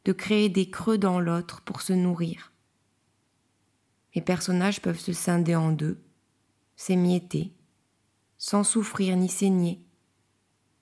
de 0.05 0.13
créer 0.13 0.49
des 0.49 0.69
creux 0.69 0.99
dans 0.99 1.21
l'autre 1.21 1.63
pour 1.63 1.81
se 1.81 1.93
nourrir. 1.93 2.53
Les 4.15 4.21
personnages 4.21 4.83
peuvent 4.83 4.99
se 4.99 5.13
scinder 5.13 5.57
en 5.57 5.73
deux, 5.73 6.03
s'émietter, 6.77 7.53
sans 8.37 8.65
souffrir 8.65 9.17
ni 9.17 9.29
saigner, 9.29 9.81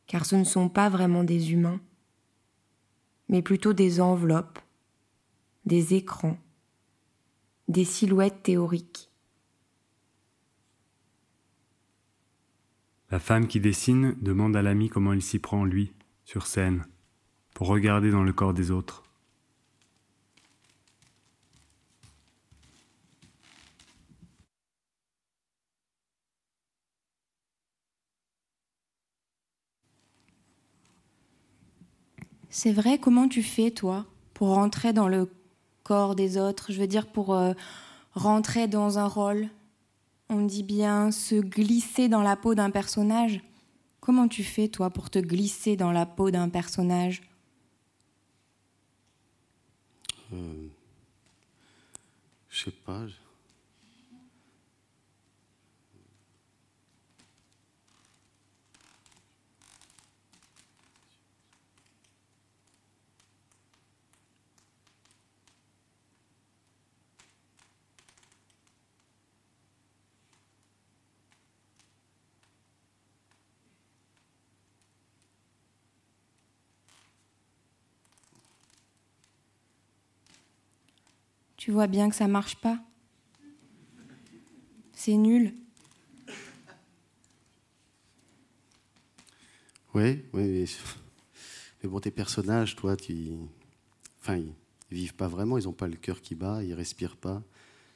car 0.07 0.27
ce 0.27 0.37
ne 0.37 0.45
sont 0.45 0.69
pas 0.69 0.89
vraiment 0.89 1.25
des 1.25 1.53
humains, 1.53 1.81
mais 3.29 3.43
plutôt 3.43 3.73
des 3.73 4.01
enveloppes, 4.01 4.59
des 5.65 5.95
écrans, 5.95 6.37
des 7.69 7.85
silhouettes 7.85 8.43
théoriques. 8.43 9.12
La 13.13 13.19
femme 13.19 13.47
qui 13.47 13.61
dessine 13.61 14.17
demande 14.23 14.57
à 14.57 14.63
l'ami 14.63 14.89
comment 14.89 15.13
il 15.13 15.21
s'y 15.21 15.39
prend, 15.39 15.67
lui, 15.67 15.93
sur 16.25 16.47
scène, 16.47 16.87
pour 17.53 17.67
regarder 17.67 18.11
dans 18.11 18.23
le 18.23 18.33
corps 18.33 18.55
des 18.55 18.71
autres. 18.71 19.03
C'est 32.49 32.73
vrai, 32.73 32.97
comment 32.97 33.29
tu 33.29 33.43
fais, 33.43 33.71
toi, 33.71 34.07
pour 34.33 34.55
rentrer 34.55 34.95
dans 34.95 35.09
le 35.09 35.31
corps 35.83 36.15
des 36.15 36.39
autres? 36.39 36.73
Je 36.73 36.81
veux 36.81 36.87
dire, 36.87 37.07
pour 37.07 37.35
euh, 37.35 37.53
rentrer 38.15 38.69
dans 38.69 38.99
un 38.99 39.07
rôle, 39.07 39.51
on 40.33 40.47
dit 40.47 40.63
bien 40.63 41.11
se 41.11 41.35
glisser 41.37 42.09
dans 42.09 42.23
la 42.23 42.37
peau 42.37 42.55
d'un 42.55 42.71
personnage. 42.71 43.41
Comment 44.01 44.29
tu 44.29 44.43
fais, 44.43 44.69
toi, 44.69 44.91
pour 44.91 45.11
te 45.11 45.19
glisser 45.19 45.77
dans 45.77 45.93
la 45.93 46.07
peau 46.07 46.31
d'un 46.31 46.49
personnage? 46.49 47.23
Euh, 50.33 50.69
Je 52.49 52.65
sais 52.65 52.71
pas. 52.71 53.03
Tu 81.63 81.71
vois 81.71 81.87
bien 81.87 82.11
que 82.11 82.17
ça 82.17 82.27
marche 82.27 82.57
pas. 82.57 82.81
C'est 84.95 85.15
nul. 85.15 85.55
Oui, 89.95 90.25
oui, 90.33 90.69
mais 91.81 91.89
bon, 91.89 92.01
tes 92.01 92.11
personnages, 92.11 92.75
toi, 92.75 92.97
tu, 92.97 93.29
enfin, 94.21 94.39
ils 94.39 94.53
vivent 94.91 95.15
pas 95.15 95.29
vraiment. 95.29 95.57
Ils 95.57 95.67
n'ont 95.67 95.73
pas 95.73 95.87
le 95.87 95.95
cœur 95.95 96.21
qui 96.21 96.35
bat, 96.35 96.65
ils 96.65 96.75
respirent 96.75 97.17
pas. 97.17 97.45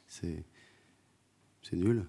C'est, 0.07 0.45
c'est 1.65 1.75
nul. 1.75 2.07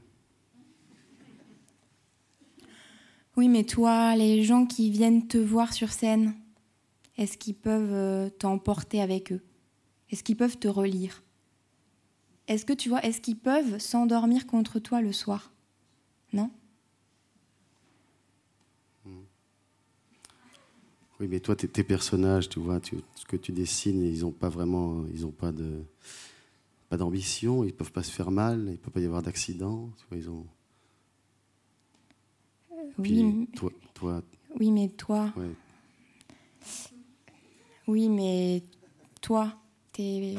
Oui, 3.36 3.50
mais 3.50 3.64
toi, 3.64 4.16
les 4.16 4.44
gens 4.44 4.68
qui 4.68 4.92
viennent 4.92 5.28
te 5.28 5.40
voir 5.40 5.74
sur 5.74 5.92
scène, 5.92 6.36
est-ce 7.18 7.36
qu'ils 7.36 7.56
peuvent 7.56 7.94
euh, 7.94 8.30
t'emporter 8.30 9.02
avec 9.02 9.32
eux? 9.32 9.42
Est-ce 10.12 10.24
qu'ils 10.24 10.38
peuvent 10.38 10.60
te 10.60 10.68
relire? 10.68 11.24
Est-ce 12.48 12.66
que 12.66 12.74
tu 12.74 12.90
vois, 12.90 13.04
est-ce 13.04 13.22
qu'ils 13.22 13.38
peuvent 13.38 13.78
s'endormir 13.80 14.48
contre 14.48 14.80
toi 14.80 15.02
le 15.02 15.12
soir? 15.12 15.52
Non? 16.34 16.50
Oui, 21.20 21.28
mais 21.28 21.40
toi, 21.40 21.56
tes, 21.56 21.84
personnages, 21.84 22.48
tu 22.48 22.60
vois, 22.60 22.80
ce 23.16 23.26
que 23.26 23.38
tu 23.38 23.52
dessines, 23.52 24.04
ils 24.04 24.22
n'ont 24.22 24.32
pas 24.32 24.50
vraiment, 24.50 25.04
ils 25.12 25.26
ont 25.26 25.32
pas 25.32 25.52
de, 25.52 25.84
pas 26.90 26.98
d'ambition, 26.98 27.64
ils 27.64 27.74
peuvent 27.74 27.92
pas 27.92 28.04
se 28.04 28.12
faire 28.12 28.30
mal, 28.30 28.68
il 28.70 28.78
peut 28.78 28.92
pas 28.92 29.00
y 29.00 29.06
avoir 29.06 29.24
d'accident, 29.24 29.90
tu 29.98 30.06
vois, 30.10 30.18
ils 30.20 30.30
ont. 30.30 30.46
oui. 33.00 33.48
toi, 33.56 33.72
toi. 33.96 34.22
Oui, 34.60 34.70
mais 34.70 34.90
toi. 34.90 35.34
Oui, 37.88 38.10
mais 38.10 38.62
toi, 39.20 39.56
t'es 39.94 40.36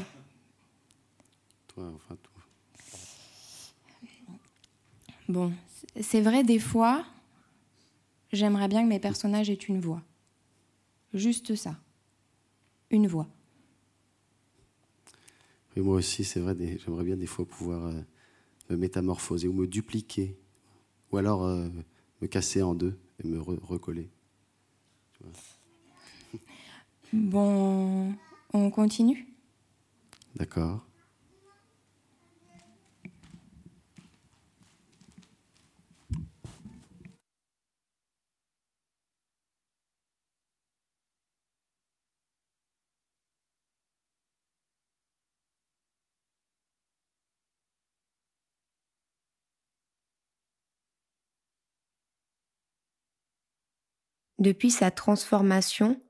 Bon, 5.28 5.52
c'est 6.00 6.22
vrai, 6.22 6.42
des 6.42 6.58
fois, 6.58 7.04
j'aimerais 8.32 8.68
bien 8.68 8.82
que 8.82 8.88
mes 8.88 8.98
personnages 8.98 9.50
aient 9.50 9.54
une 9.54 9.80
voix. 9.80 10.02
Juste 11.12 11.54
ça. 11.54 11.76
Une 12.90 13.06
voix. 13.06 13.26
Oui, 15.76 15.82
moi 15.82 15.96
aussi, 15.96 16.24
c'est 16.24 16.40
vrai, 16.40 16.56
j'aimerais 16.78 17.04
bien 17.04 17.16
des 17.16 17.26
fois 17.26 17.44
pouvoir 17.44 17.86
euh, 17.86 18.00
me 18.70 18.76
métamorphoser 18.76 19.48
ou 19.48 19.52
me 19.52 19.66
dupliquer, 19.66 20.34
ou 21.12 21.18
alors 21.18 21.44
euh, 21.44 21.68
me 22.22 22.26
casser 22.26 22.62
en 22.62 22.74
deux 22.74 22.98
et 23.22 23.26
me 23.26 23.38
recoller. 23.40 24.08
Bon, 27.12 28.14
on 28.52 28.70
continue? 28.70 29.26
D'accord. 30.36 30.87
Depuis 54.38 54.70
sa 54.70 54.90
transformation, 54.90 56.00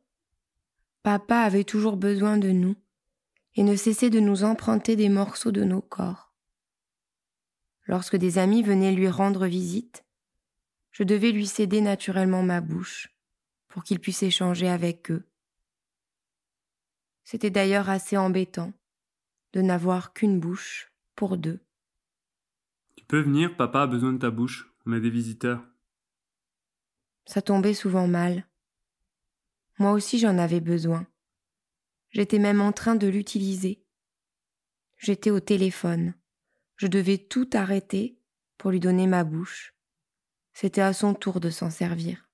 papa 1.03 1.39
avait 1.39 1.65
toujours 1.65 1.97
besoin 1.97 2.37
de 2.37 2.51
nous 2.51 2.77
et 3.55 3.63
ne 3.63 3.75
cessait 3.75 4.11
de 4.11 4.21
nous 4.21 4.45
emprunter 4.45 4.97
des 4.97 5.09
morceaux 5.09 5.51
de 5.51 5.65
nos 5.65 5.81
corps. 5.81 6.35
Lorsque 7.87 8.17
des 8.17 8.37
amis 8.37 8.63
venaient 8.63 8.93
lui 8.93 9.09
rendre 9.09 9.47
visite, 9.47 10.05
je 10.91 11.05
devais 11.05 11.33
lui 11.33 11.47
céder 11.47 11.81
naturellement 11.81 12.43
ma 12.43 12.61
bouche 12.61 13.09
pour 13.69 13.83
qu'il 13.83 13.99
puisse 13.99 14.23
échanger 14.23 14.69
avec 14.69 15.11
eux. 15.11 15.27
C'était 17.25 17.51
d'ailleurs 17.51 17.89
assez 17.89 18.17
embêtant 18.17 18.73
de 19.55 19.63
n'avoir 19.63 20.13
qu'une 20.13 20.39
bouche 20.39 20.93
pour 21.15 21.39
deux. 21.39 21.61
Tu 22.97 23.05
peux 23.07 23.21
venir, 23.21 23.57
papa 23.57 23.83
a 23.83 23.87
besoin 23.87 24.13
de 24.13 24.19
ta 24.19 24.31
bouche, 24.31 24.71
on 24.85 24.93
a 24.93 25.01
des 25.01 25.11
visiteurs. 25.11 25.65
Ça 27.29 27.43
tombait 27.43 27.75
souvent 27.75 28.07
mal. 28.07 28.49
Moi 29.79 29.93
aussi 29.93 30.19
j'en 30.19 30.39
avais 30.39 30.61
besoin. 30.61 31.07
J'étais 32.09 32.39
même 32.39 32.63
en 32.63 32.73
train 32.73 32.95
de 32.95 33.07
l'utiliser. 33.07 33.85
J'étais 34.97 35.31
au 35.31 35.39
téléphone. 35.39 36.15
Je 36.77 36.87
devais 36.87 37.19
tout 37.19 37.51
arrêter 37.53 38.19
pour 38.57 38.71
lui 38.71 38.81
donner 38.81 39.07
ma 39.07 39.25
bouche. 39.25 39.75
C'était 40.55 40.81
à 40.81 40.95
son 40.95 41.13
tour 41.13 41.39
de 41.39 41.51
s'en 41.51 41.69
servir. 41.69 42.31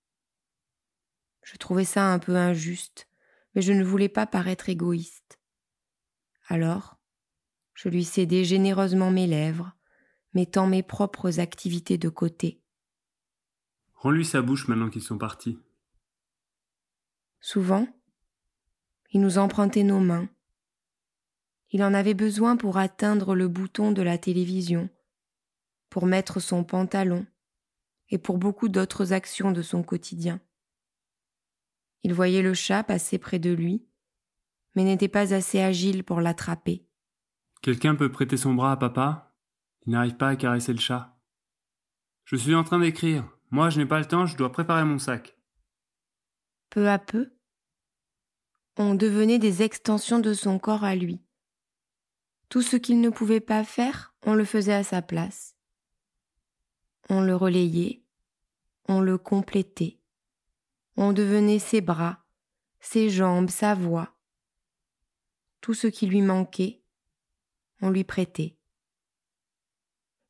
Je 1.42 1.56
trouvais 1.56 1.84
ça 1.84 2.12
un 2.12 2.20
peu 2.20 2.36
injuste, 2.36 3.08
mais 3.56 3.62
je 3.62 3.72
ne 3.72 3.82
voulais 3.82 4.08
pas 4.08 4.28
paraître 4.28 4.68
égoïste. 4.68 5.40
Alors, 6.46 7.00
je 7.74 7.88
lui 7.88 8.04
cédai 8.04 8.44
généreusement 8.44 9.10
mes 9.10 9.26
lèvres, 9.26 9.72
mettant 10.34 10.68
mes 10.68 10.84
propres 10.84 11.40
activités 11.40 11.98
de 11.98 12.08
côté. 12.08 12.63
Rends-lui 14.04 14.26
sa 14.26 14.42
bouche 14.42 14.68
maintenant 14.68 14.90
qu'ils 14.90 15.00
sont 15.00 15.16
partis. 15.16 15.58
Souvent, 17.40 17.88
il 19.12 19.22
nous 19.22 19.38
empruntait 19.38 19.82
nos 19.82 19.98
mains. 19.98 20.28
Il 21.70 21.82
en 21.82 21.94
avait 21.94 22.12
besoin 22.12 22.58
pour 22.58 22.76
atteindre 22.76 23.34
le 23.34 23.48
bouton 23.48 23.92
de 23.92 24.02
la 24.02 24.18
télévision, 24.18 24.90
pour 25.88 26.04
mettre 26.04 26.38
son 26.38 26.64
pantalon 26.64 27.26
et 28.10 28.18
pour 28.18 28.36
beaucoup 28.36 28.68
d'autres 28.68 29.14
actions 29.14 29.52
de 29.52 29.62
son 29.62 29.82
quotidien. 29.82 30.38
Il 32.02 32.12
voyait 32.12 32.42
le 32.42 32.52
chat 32.52 32.84
passer 32.84 33.16
près 33.16 33.38
de 33.38 33.54
lui, 33.54 33.86
mais 34.74 34.84
n'était 34.84 35.08
pas 35.08 35.32
assez 35.32 35.60
agile 35.60 36.04
pour 36.04 36.20
l'attraper. 36.20 36.86
Quelqu'un 37.62 37.94
peut 37.94 38.12
prêter 38.12 38.36
son 38.36 38.52
bras 38.52 38.72
à 38.72 38.76
papa? 38.76 39.34
Il 39.86 39.92
n'arrive 39.92 40.18
pas 40.18 40.28
à 40.28 40.36
caresser 40.36 40.74
le 40.74 40.78
chat. 40.78 41.18
Je 42.26 42.36
suis 42.36 42.54
en 42.54 42.64
train 42.64 42.80
d'écrire. 42.80 43.33
Moi, 43.54 43.70
je 43.70 43.78
n'ai 43.78 43.86
pas 43.86 44.00
le 44.00 44.04
temps, 44.04 44.26
je 44.26 44.36
dois 44.36 44.50
préparer 44.50 44.82
mon 44.82 44.98
sac. 44.98 45.38
Peu 46.70 46.88
à 46.88 46.98
peu, 46.98 47.30
on 48.76 48.96
devenait 48.96 49.38
des 49.38 49.62
extensions 49.62 50.18
de 50.18 50.34
son 50.34 50.58
corps 50.58 50.82
à 50.82 50.96
lui. 50.96 51.22
Tout 52.48 52.62
ce 52.62 52.74
qu'il 52.74 53.00
ne 53.00 53.10
pouvait 53.10 53.38
pas 53.38 53.62
faire, 53.62 54.12
on 54.26 54.34
le 54.34 54.44
faisait 54.44 54.74
à 54.74 54.82
sa 54.82 55.02
place. 55.02 55.54
On 57.08 57.20
le 57.20 57.36
relayait, 57.36 58.02
on 58.88 59.00
le 59.00 59.18
complétait. 59.18 60.00
On 60.96 61.12
devenait 61.12 61.60
ses 61.60 61.80
bras, 61.80 62.24
ses 62.80 63.08
jambes, 63.08 63.50
sa 63.50 63.76
voix. 63.76 64.16
Tout 65.60 65.74
ce 65.74 65.86
qui 65.86 66.08
lui 66.08 66.22
manquait, 66.22 66.82
on 67.80 67.90
lui 67.90 68.02
prêtait 68.02 68.56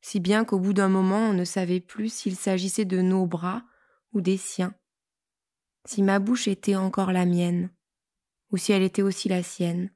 si 0.05 0.19
bien 0.19 0.45
qu'au 0.45 0.59
bout 0.59 0.73
d'un 0.73 0.87
moment 0.87 1.29
on 1.29 1.33
ne 1.33 1.45
savait 1.45 1.79
plus 1.79 2.13
s'il 2.13 2.35
s'agissait 2.35 2.85
de 2.85 3.01
nos 3.01 3.25
bras 3.25 3.63
ou 4.13 4.21
des 4.21 4.37
siens, 4.37 4.75
si 5.83 6.03
ma 6.03 6.19
bouche 6.19 6.47
était 6.47 6.75
encore 6.75 7.11
la 7.11 7.25
mienne, 7.25 7.71
ou 8.51 8.57
si 8.57 8.71
elle 8.71 8.83
était 8.83 9.01
aussi 9.01 9.29
la 9.29 9.41
sienne. 9.41 9.91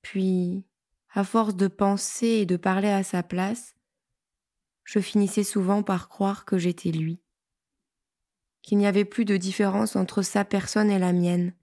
Puis, 0.00 0.66
à 1.10 1.22
force 1.22 1.54
de 1.54 1.68
penser 1.68 2.26
et 2.26 2.46
de 2.46 2.56
parler 2.56 2.88
à 2.88 3.02
sa 3.02 3.22
place, 3.22 3.74
je 4.84 5.00
finissais 5.00 5.44
souvent 5.44 5.82
par 5.82 6.08
croire 6.08 6.46
que 6.46 6.56
j'étais 6.56 6.92
lui, 6.92 7.22
qu'il 8.62 8.78
n'y 8.78 8.86
avait 8.86 9.04
plus 9.04 9.26
de 9.26 9.36
différence 9.36 9.96
entre 9.96 10.22
sa 10.22 10.46
personne 10.46 10.90
et 10.90 10.98
la 10.98 11.12
mienne. 11.12 11.54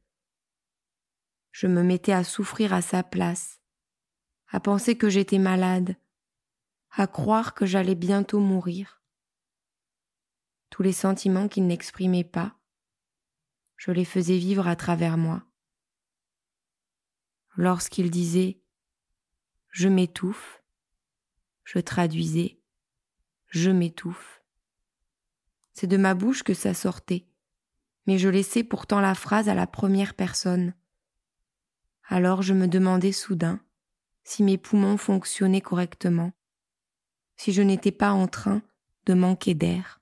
Je 1.54 1.66
me 1.66 1.82
mettais 1.82 2.14
à 2.14 2.24
souffrir 2.24 2.72
à 2.72 2.84
sa 2.84 3.02
place, 3.02 3.60
à 4.50 4.60
penser 4.60 4.96
que 4.96 5.10
j'étais 5.10 5.40
malade, 5.40 5.96
à 6.92 7.08
croire 7.08 7.54
que 7.54 7.66
j'allais 7.66 7.96
bientôt 7.96 8.40
mourir. 8.40 9.02
Tous 10.70 10.84
les 10.84 10.94
sentiments 10.94 11.48
qu'il 11.48 11.68
n'exprimait 11.68 12.24
pas, 12.24 12.56
je 13.78 13.92
les 13.92 14.06
faisais 14.06 14.38
vivre 14.38 14.68
à 14.68 14.76
travers 14.76 15.18
moi. 15.18 15.44
Lorsqu'il 17.56 18.10
disait 18.10 18.62
Je 19.70 19.88
m'étouffe, 19.88 20.64
je 21.64 21.80
traduisais 21.80 22.60
Je 23.48 23.72
m'étouffe. 23.72 24.44
C'est 25.74 25.88
de 25.88 25.98
ma 25.98 26.14
bouche 26.14 26.44
que 26.44 26.54
ça 26.54 26.74
sortait, 26.74 27.26
mais 28.06 28.18
je 28.18 28.28
laissais 28.28 28.64
pourtant 28.64 29.00
la 29.00 29.16
phrase 29.16 29.50
à 29.50 29.56
la 29.56 29.68
première 29.68 30.14
personne. 30.14 30.74
Alors 32.08 32.42
je 32.42 32.54
me 32.54 32.68
demandais 32.68 33.12
soudain 33.12 33.62
si 34.24 34.44
mes 34.44 34.58
poumons 34.58 34.98
fonctionnaient 34.98 35.62
correctement, 35.62 36.34
si 37.40 37.54
je 37.54 37.62
n'étais 37.62 37.94
pas 37.94 38.12
en 38.12 38.28
train 38.28 38.62
de 39.06 39.14
manquer 39.14 39.54
d'air. 39.54 39.99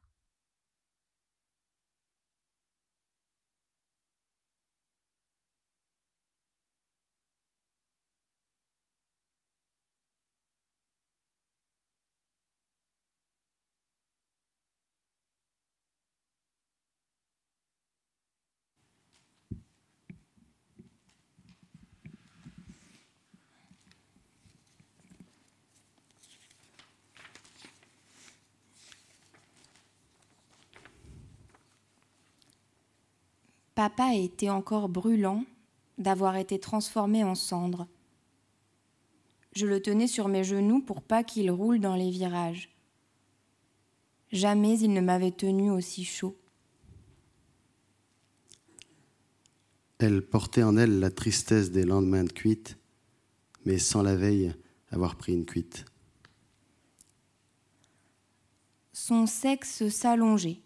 Papa 33.77 34.15
était 34.15 34.49
encore 34.49 34.89
brûlant 34.89 35.45
d'avoir 35.99 36.35
été 36.37 36.57
transformé 36.57 37.23
en 37.23 37.35
cendre. 37.35 37.87
Je 39.53 39.67
le 39.67 39.79
tenais 39.83 40.07
sur 40.07 40.29
mes 40.29 40.43
genoux 40.43 40.81
pour 40.81 41.03
pas 41.03 41.23
qu'il 41.23 41.51
roule 41.51 41.79
dans 41.79 41.93
les 41.93 42.09
virages. 42.09 42.75
Jamais 44.31 44.79
il 44.79 44.93
ne 44.93 44.99
m'avait 44.99 45.29
tenu 45.29 45.69
aussi 45.69 46.05
chaud. 46.05 46.35
Elle 49.99 50.25
portait 50.25 50.63
en 50.63 50.75
elle 50.75 50.99
la 50.99 51.11
tristesse 51.11 51.69
des 51.69 51.85
lendemains 51.85 52.23
de 52.23 52.33
cuite, 52.33 52.79
mais 53.63 53.77
sans 53.77 54.01
la 54.01 54.15
veille 54.15 54.55
avoir 54.89 55.17
pris 55.17 55.33
une 55.33 55.45
cuite. 55.45 55.85
Son 58.91 59.27
sexe 59.27 59.87
s'allongeait, 59.89 60.61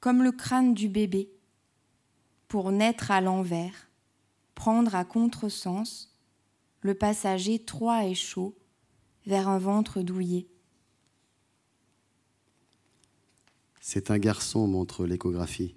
comme 0.00 0.24
le 0.24 0.32
crâne 0.32 0.74
du 0.74 0.88
bébé, 0.88 1.30
pour 2.54 2.70
naître 2.70 3.10
à 3.10 3.20
l'envers, 3.20 3.90
prendre 4.54 4.94
à 4.94 5.04
contresens 5.04 6.14
le 6.82 6.94
passager 6.94 7.60
froid 7.66 8.06
et 8.06 8.14
chaud 8.14 8.54
vers 9.26 9.48
un 9.48 9.58
ventre 9.58 10.02
douillé. 10.02 10.46
C'est 13.80 14.12
un 14.12 14.18
garçon, 14.18 14.68
montre 14.68 15.04
l'échographie, 15.04 15.74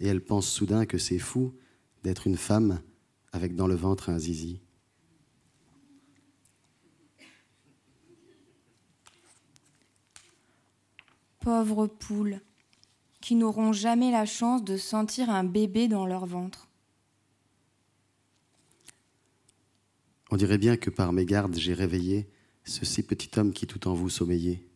et 0.00 0.08
elle 0.08 0.24
pense 0.24 0.48
soudain 0.48 0.86
que 0.86 0.98
c'est 0.98 1.20
fou 1.20 1.54
d'être 2.02 2.26
une 2.26 2.36
femme 2.36 2.82
avec 3.30 3.54
dans 3.54 3.68
le 3.68 3.76
ventre 3.76 4.10
un 4.10 4.18
zizi. 4.18 4.60
Pauvre 11.38 11.86
poule, 11.86 12.40
qui 13.22 13.36
n'auront 13.36 13.72
jamais 13.72 14.10
la 14.10 14.26
chance 14.26 14.62
de 14.62 14.76
sentir 14.76 15.30
un 15.30 15.44
bébé 15.44 15.88
dans 15.88 16.04
leur 16.04 16.26
ventre. 16.26 16.68
On 20.30 20.36
dirait 20.36 20.58
bien 20.58 20.76
que 20.76 20.90
par 20.90 21.12
mes 21.12 21.24
gardes 21.24 21.56
j'ai 21.56 21.72
réveillé 21.72 22.28
ce 22.64 22.84
si 22.84 23.02
petit 23.02 23.30
homme 23.38 23.52
qui 23.52 23.66
tout 23.66 23.88
en 23.88 23.94
vous 23.94 24.10
sommeillait. 24.10 24.66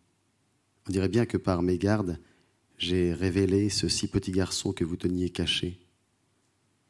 On 0.89 0.93
dirait 0.93 1.09
bien 1.09 1.27
que 1.27 1.37
par 1.37 1.63
mes 1.63 1.77
gardes 1.77 2.19
j'ai 2.79 3.13
révélé 3.13 3.69
ce 3.69 3.89
si 3.89 4.07
petit 4.07 4.33
garçon 4.33 4.73
que 4.73 4.85
vous 4.85 4.97
teniez 4.97 5.31
caché. 5.31 5.81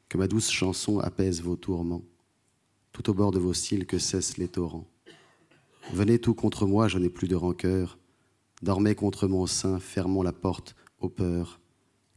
Que 0.09 0.19
ma 0.19 0.29
douce 0.29 0.51
chanson 0.51 0.99
apaise 0.99 1.43
vos 1.43 1.57
tourments, 1.57 2.05
tout 2.93 3.09
au 3.09 3.15
bord 3.15 3.31
de 3.31 3.39
vos 3.39 3.55
cils 3.55 3.87
que 3.87 3.99
cessent 3.99 4.37
les 4.37 4.49
torrents. 4.49 4.89
Venez 5.93 6.19
tout 6.19 6.35
contre 6.35 6.67
moi, 6.67 6.89
je 6.89 6.99
n'ai 6.99 7.09
plus 7.09 7.29
de 7.29 7.37
rancœur. 7.37 7.99
Dormez 8.63 8.95
contre 8.95 9.29
mon 9.29 9.47
sein, 9.47 9.79
fermons 9.79 10.23
la 10.23 10.33
porte 10.33 10.75
aux 10.99 11.09
peurs. 11.09 11.61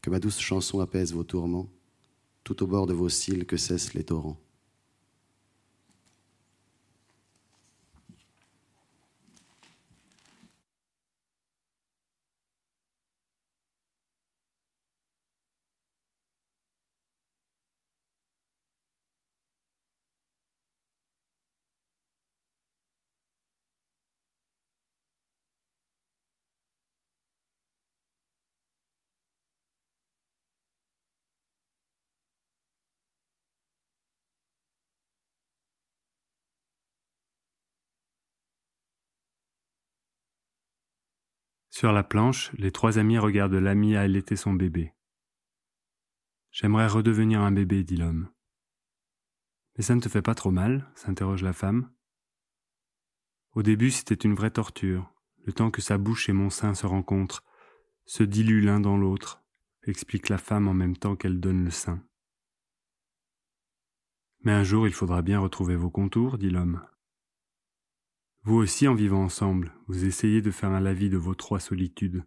Que 0.02 0.10
ma 0.10 0.20
douce 0.20 0.40
chanson 0.40 0.80
apaise 0.80 1.14
vos 1.14 1.24
tourments, 1.24 1.70
tout 2.44 2.64
au 2.64 2.68
bord 2.68 2.88
de 2.88 2.94
vos 2.94 3.10
cils 3.10 3.46
que 3.46 3.58
cessent 3.58 3.94
les 3.94 4.04
torrents. 4.04 4.40
Sur 41.80 41.94
la 41.94 42.04
planche, 42.04 42.52
les 42.58 42.74
trois 42.74 43.00
amis 43.00 43.18
regardent 43.18 43.54
l'ami 43.54 43.96
allaiter 43.96 44.36
son 44.36 44.52
bébé. 44.52 44.92
J'aimerais 46.52 46.88
redevenir 46.88 47.40
un 47.40 47.54
bébé, 47.54 47.86
dit 47.86 47.96
l'homme. 47.96 48.28
Mais 49.78 49.84
ça 49.86 49.96
ne 49.96 50.02
te 50.02 50.10
fait 50.10 50.22
pas 50.22 50.36
trop 50.36 50.52
mal 50.52 50.92
s'interroge 50.94 51.42
la 51.42 51.54
femme. 51.54 51.90
Au 53.54 53.64
début, 53.64 53.92
c'était 53.92 54.14
une 54.14 54.36
vraie 54.36 54.52
torture, 54.52 55.10
le 55.46 55.54
temps 55.54 55.72
que 55.72 55.82
sa 55.82 55.98
bouche 55.98 56.28
et 56.28 56.34
mon 56.34 56.50
sein 56.50 56.74
se 56.74 56.86
rencontrent, 56.86 57.46
se 58.04 58.24
diluent 58.24 58.66
l'un 58.66 58.82
dans 58.82 58.98
l'autre, 58.98 59.42
explique 59.84 60.28
la 60.28 60.38
femme 60.38 60.68
en 60.68 60.74
même 60.74 60.98
temps 60.98 61.16
qu'elle 61.16 61.40
donne 61.40 61.64
le 61.64 61.72
sein. 61.72 62.04
Mais 64.42 64.52
un 64.52 64.66
jour, 64.66 64.86
il 64.86 64.94
faudra 64.94 65.22
bien 65.22 65.40
retrouver 65.40 65.78
vos 65.78 65.90
contours, 65.90 66.38
dit 66.40 66.50
l'homme. 66.50 66.86
Vous 68.44 68.56
aussi, 68.56 68.88
en 68.88 68.96
vivant 68.96 69.24
ensemble, 69.24 69.74
vous 69.88 70.06
essayez 70.06 70.42
de 70.42 70.52
faire 70.52 70.80
la 70.80 70.94
vie 70.94 71.10
de 71.10 71.18
vos 71.18 71.36
trois 71.36 71.60
solitudes. 71.60 72.24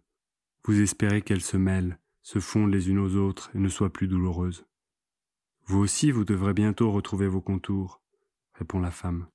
Vous 0.63 0.79
espérez 0.79 1.21
qu'elles 1.21 1.41
se 1.41 1.57
mêlent, 1.57 1.99
se 2.21 2.39
fondent 2.39 2.71
les 2.71 2.89
unes 2.89 2.99
aux 2.99 3.15
autres 3.15 3.49
et 3.55 3.59
ne 3.59 3.67
soient 3.67 3.91
plus 3.91 4.07
douloureuses. 4.07 4.65
Vous 5.65 5.79
aussi, 5.79 6.11
vous 6.11 6.25
devrez 6.25 6.53
bientôt 6.53 6.91
retrouver 6.91 7.27
vos 7.27 7.41
contours, 7.41 8.01
répond 8.53 8.79
la 8.79 8.91
femme. 8.91 9.27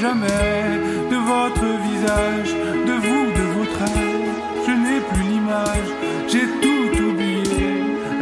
Jamais 0.00 0.80
de 1.10 1.16
votre 1.16 1.66
visage, 1.88 2.50
de 2.88 2.94
vous, 3.04 3.26
de 3.38 3.44
vos 3.54 3.64
traits 3.74 3.90
Je 4.66 4.72
n'ai 4.72 5.00
plus 5.00 5.24
l'image, 5.32 5.90
j'ai 6.28 6.46
tout 6.62 7.02
oublié. 7.08 7.70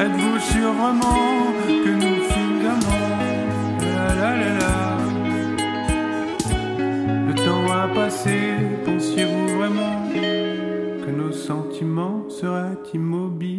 Êtes-vous 0.04 0.38
sûr 0.52 0.72
vraiment 0.72 1.52
que 1.66 1.92
nous 2.02 2.18
fûmes 2.30 2.66
amants. 2.74 3.06
Le 7.28 7.34
temps 7.34 7.72
a 7.72 7.88
passé, 7.88 8.38
pensiez-vous 8.84 9.48
vraiment 9.58 9.96
que 11.04 11.10
nos 11.10 11.32
sentiments 11.32 12.28
seraient 12.28 12.78
immobilisés 12.94 13.55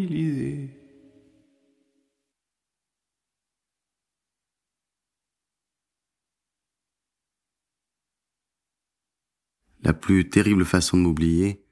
plus 10.08 10.30
terrible 10.30 10.64
façon 10.64 10.96
de 10.96 11.02
m'oublier, 11.02 11.66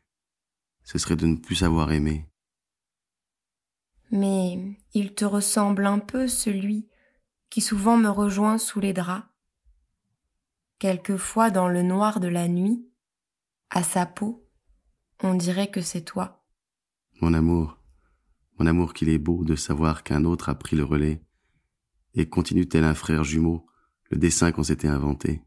ce 0.84 0.98
serait 0.98 1.16
de 1.16 1.26
ne 1.26 1.38
plus 1.38 1.56
savoir 1.56 1.94
aimer. 1.94 2.28
Mais 4.12 4.78
il 4.94 5.16
te 5.16 5.24
ressemble 5.24 5.86
un 5.86 6.00
peu 6.00 6.28
celui 6.28 6.90
qui 7.50 7.62
souvent 7.62 7.96
me 7.96 8.10
rejoint 8.10 8.58
sous 8.58 8.82
les 8.82 8.92
draps. 8.92 9.26
Quelquefois 10.80 11.50
dans 11.50 11.70
le 11.70 11.82
noir 11.82 12.20
de 12.20 12.28
la 12.28 12.50
nuit, 12.50 12.86
à 13.70 13.84
sa 13.84 14.06
peau, 14.06 14.46
on 15.24 15.36
dirait 15.36 15.72
que 15.72 15.80
c'est 15.80 16.04
toi. 16.04 16.46
Mon 17.22 17.34
amour, 17.34 17.80
mon 18.60 18.66
amour 18.66 18.94
qu'il 18.94 19.08
est 19.08 19.18
beau 19.18 19.46
de 19.46 19.56
savoir 19.56 20.04
qu'un 20.04 20.26
autre 20.26 20.50
a 20.50 20.56
pris 20.56 20.76
le 20.76 20.84
relais 20.84 21.24
et 22.16 22.28
continue 22.28 22.68
tel 22.68 22.84
un 22.84 22.96
frère 22.96 23.24
jumeau 23.24 23.66
le 24.10 24.18
dessin 24.18 24.52
qu'on 24.52 24.64
s'était 24.64 24.90
inventé. 24.90 25.45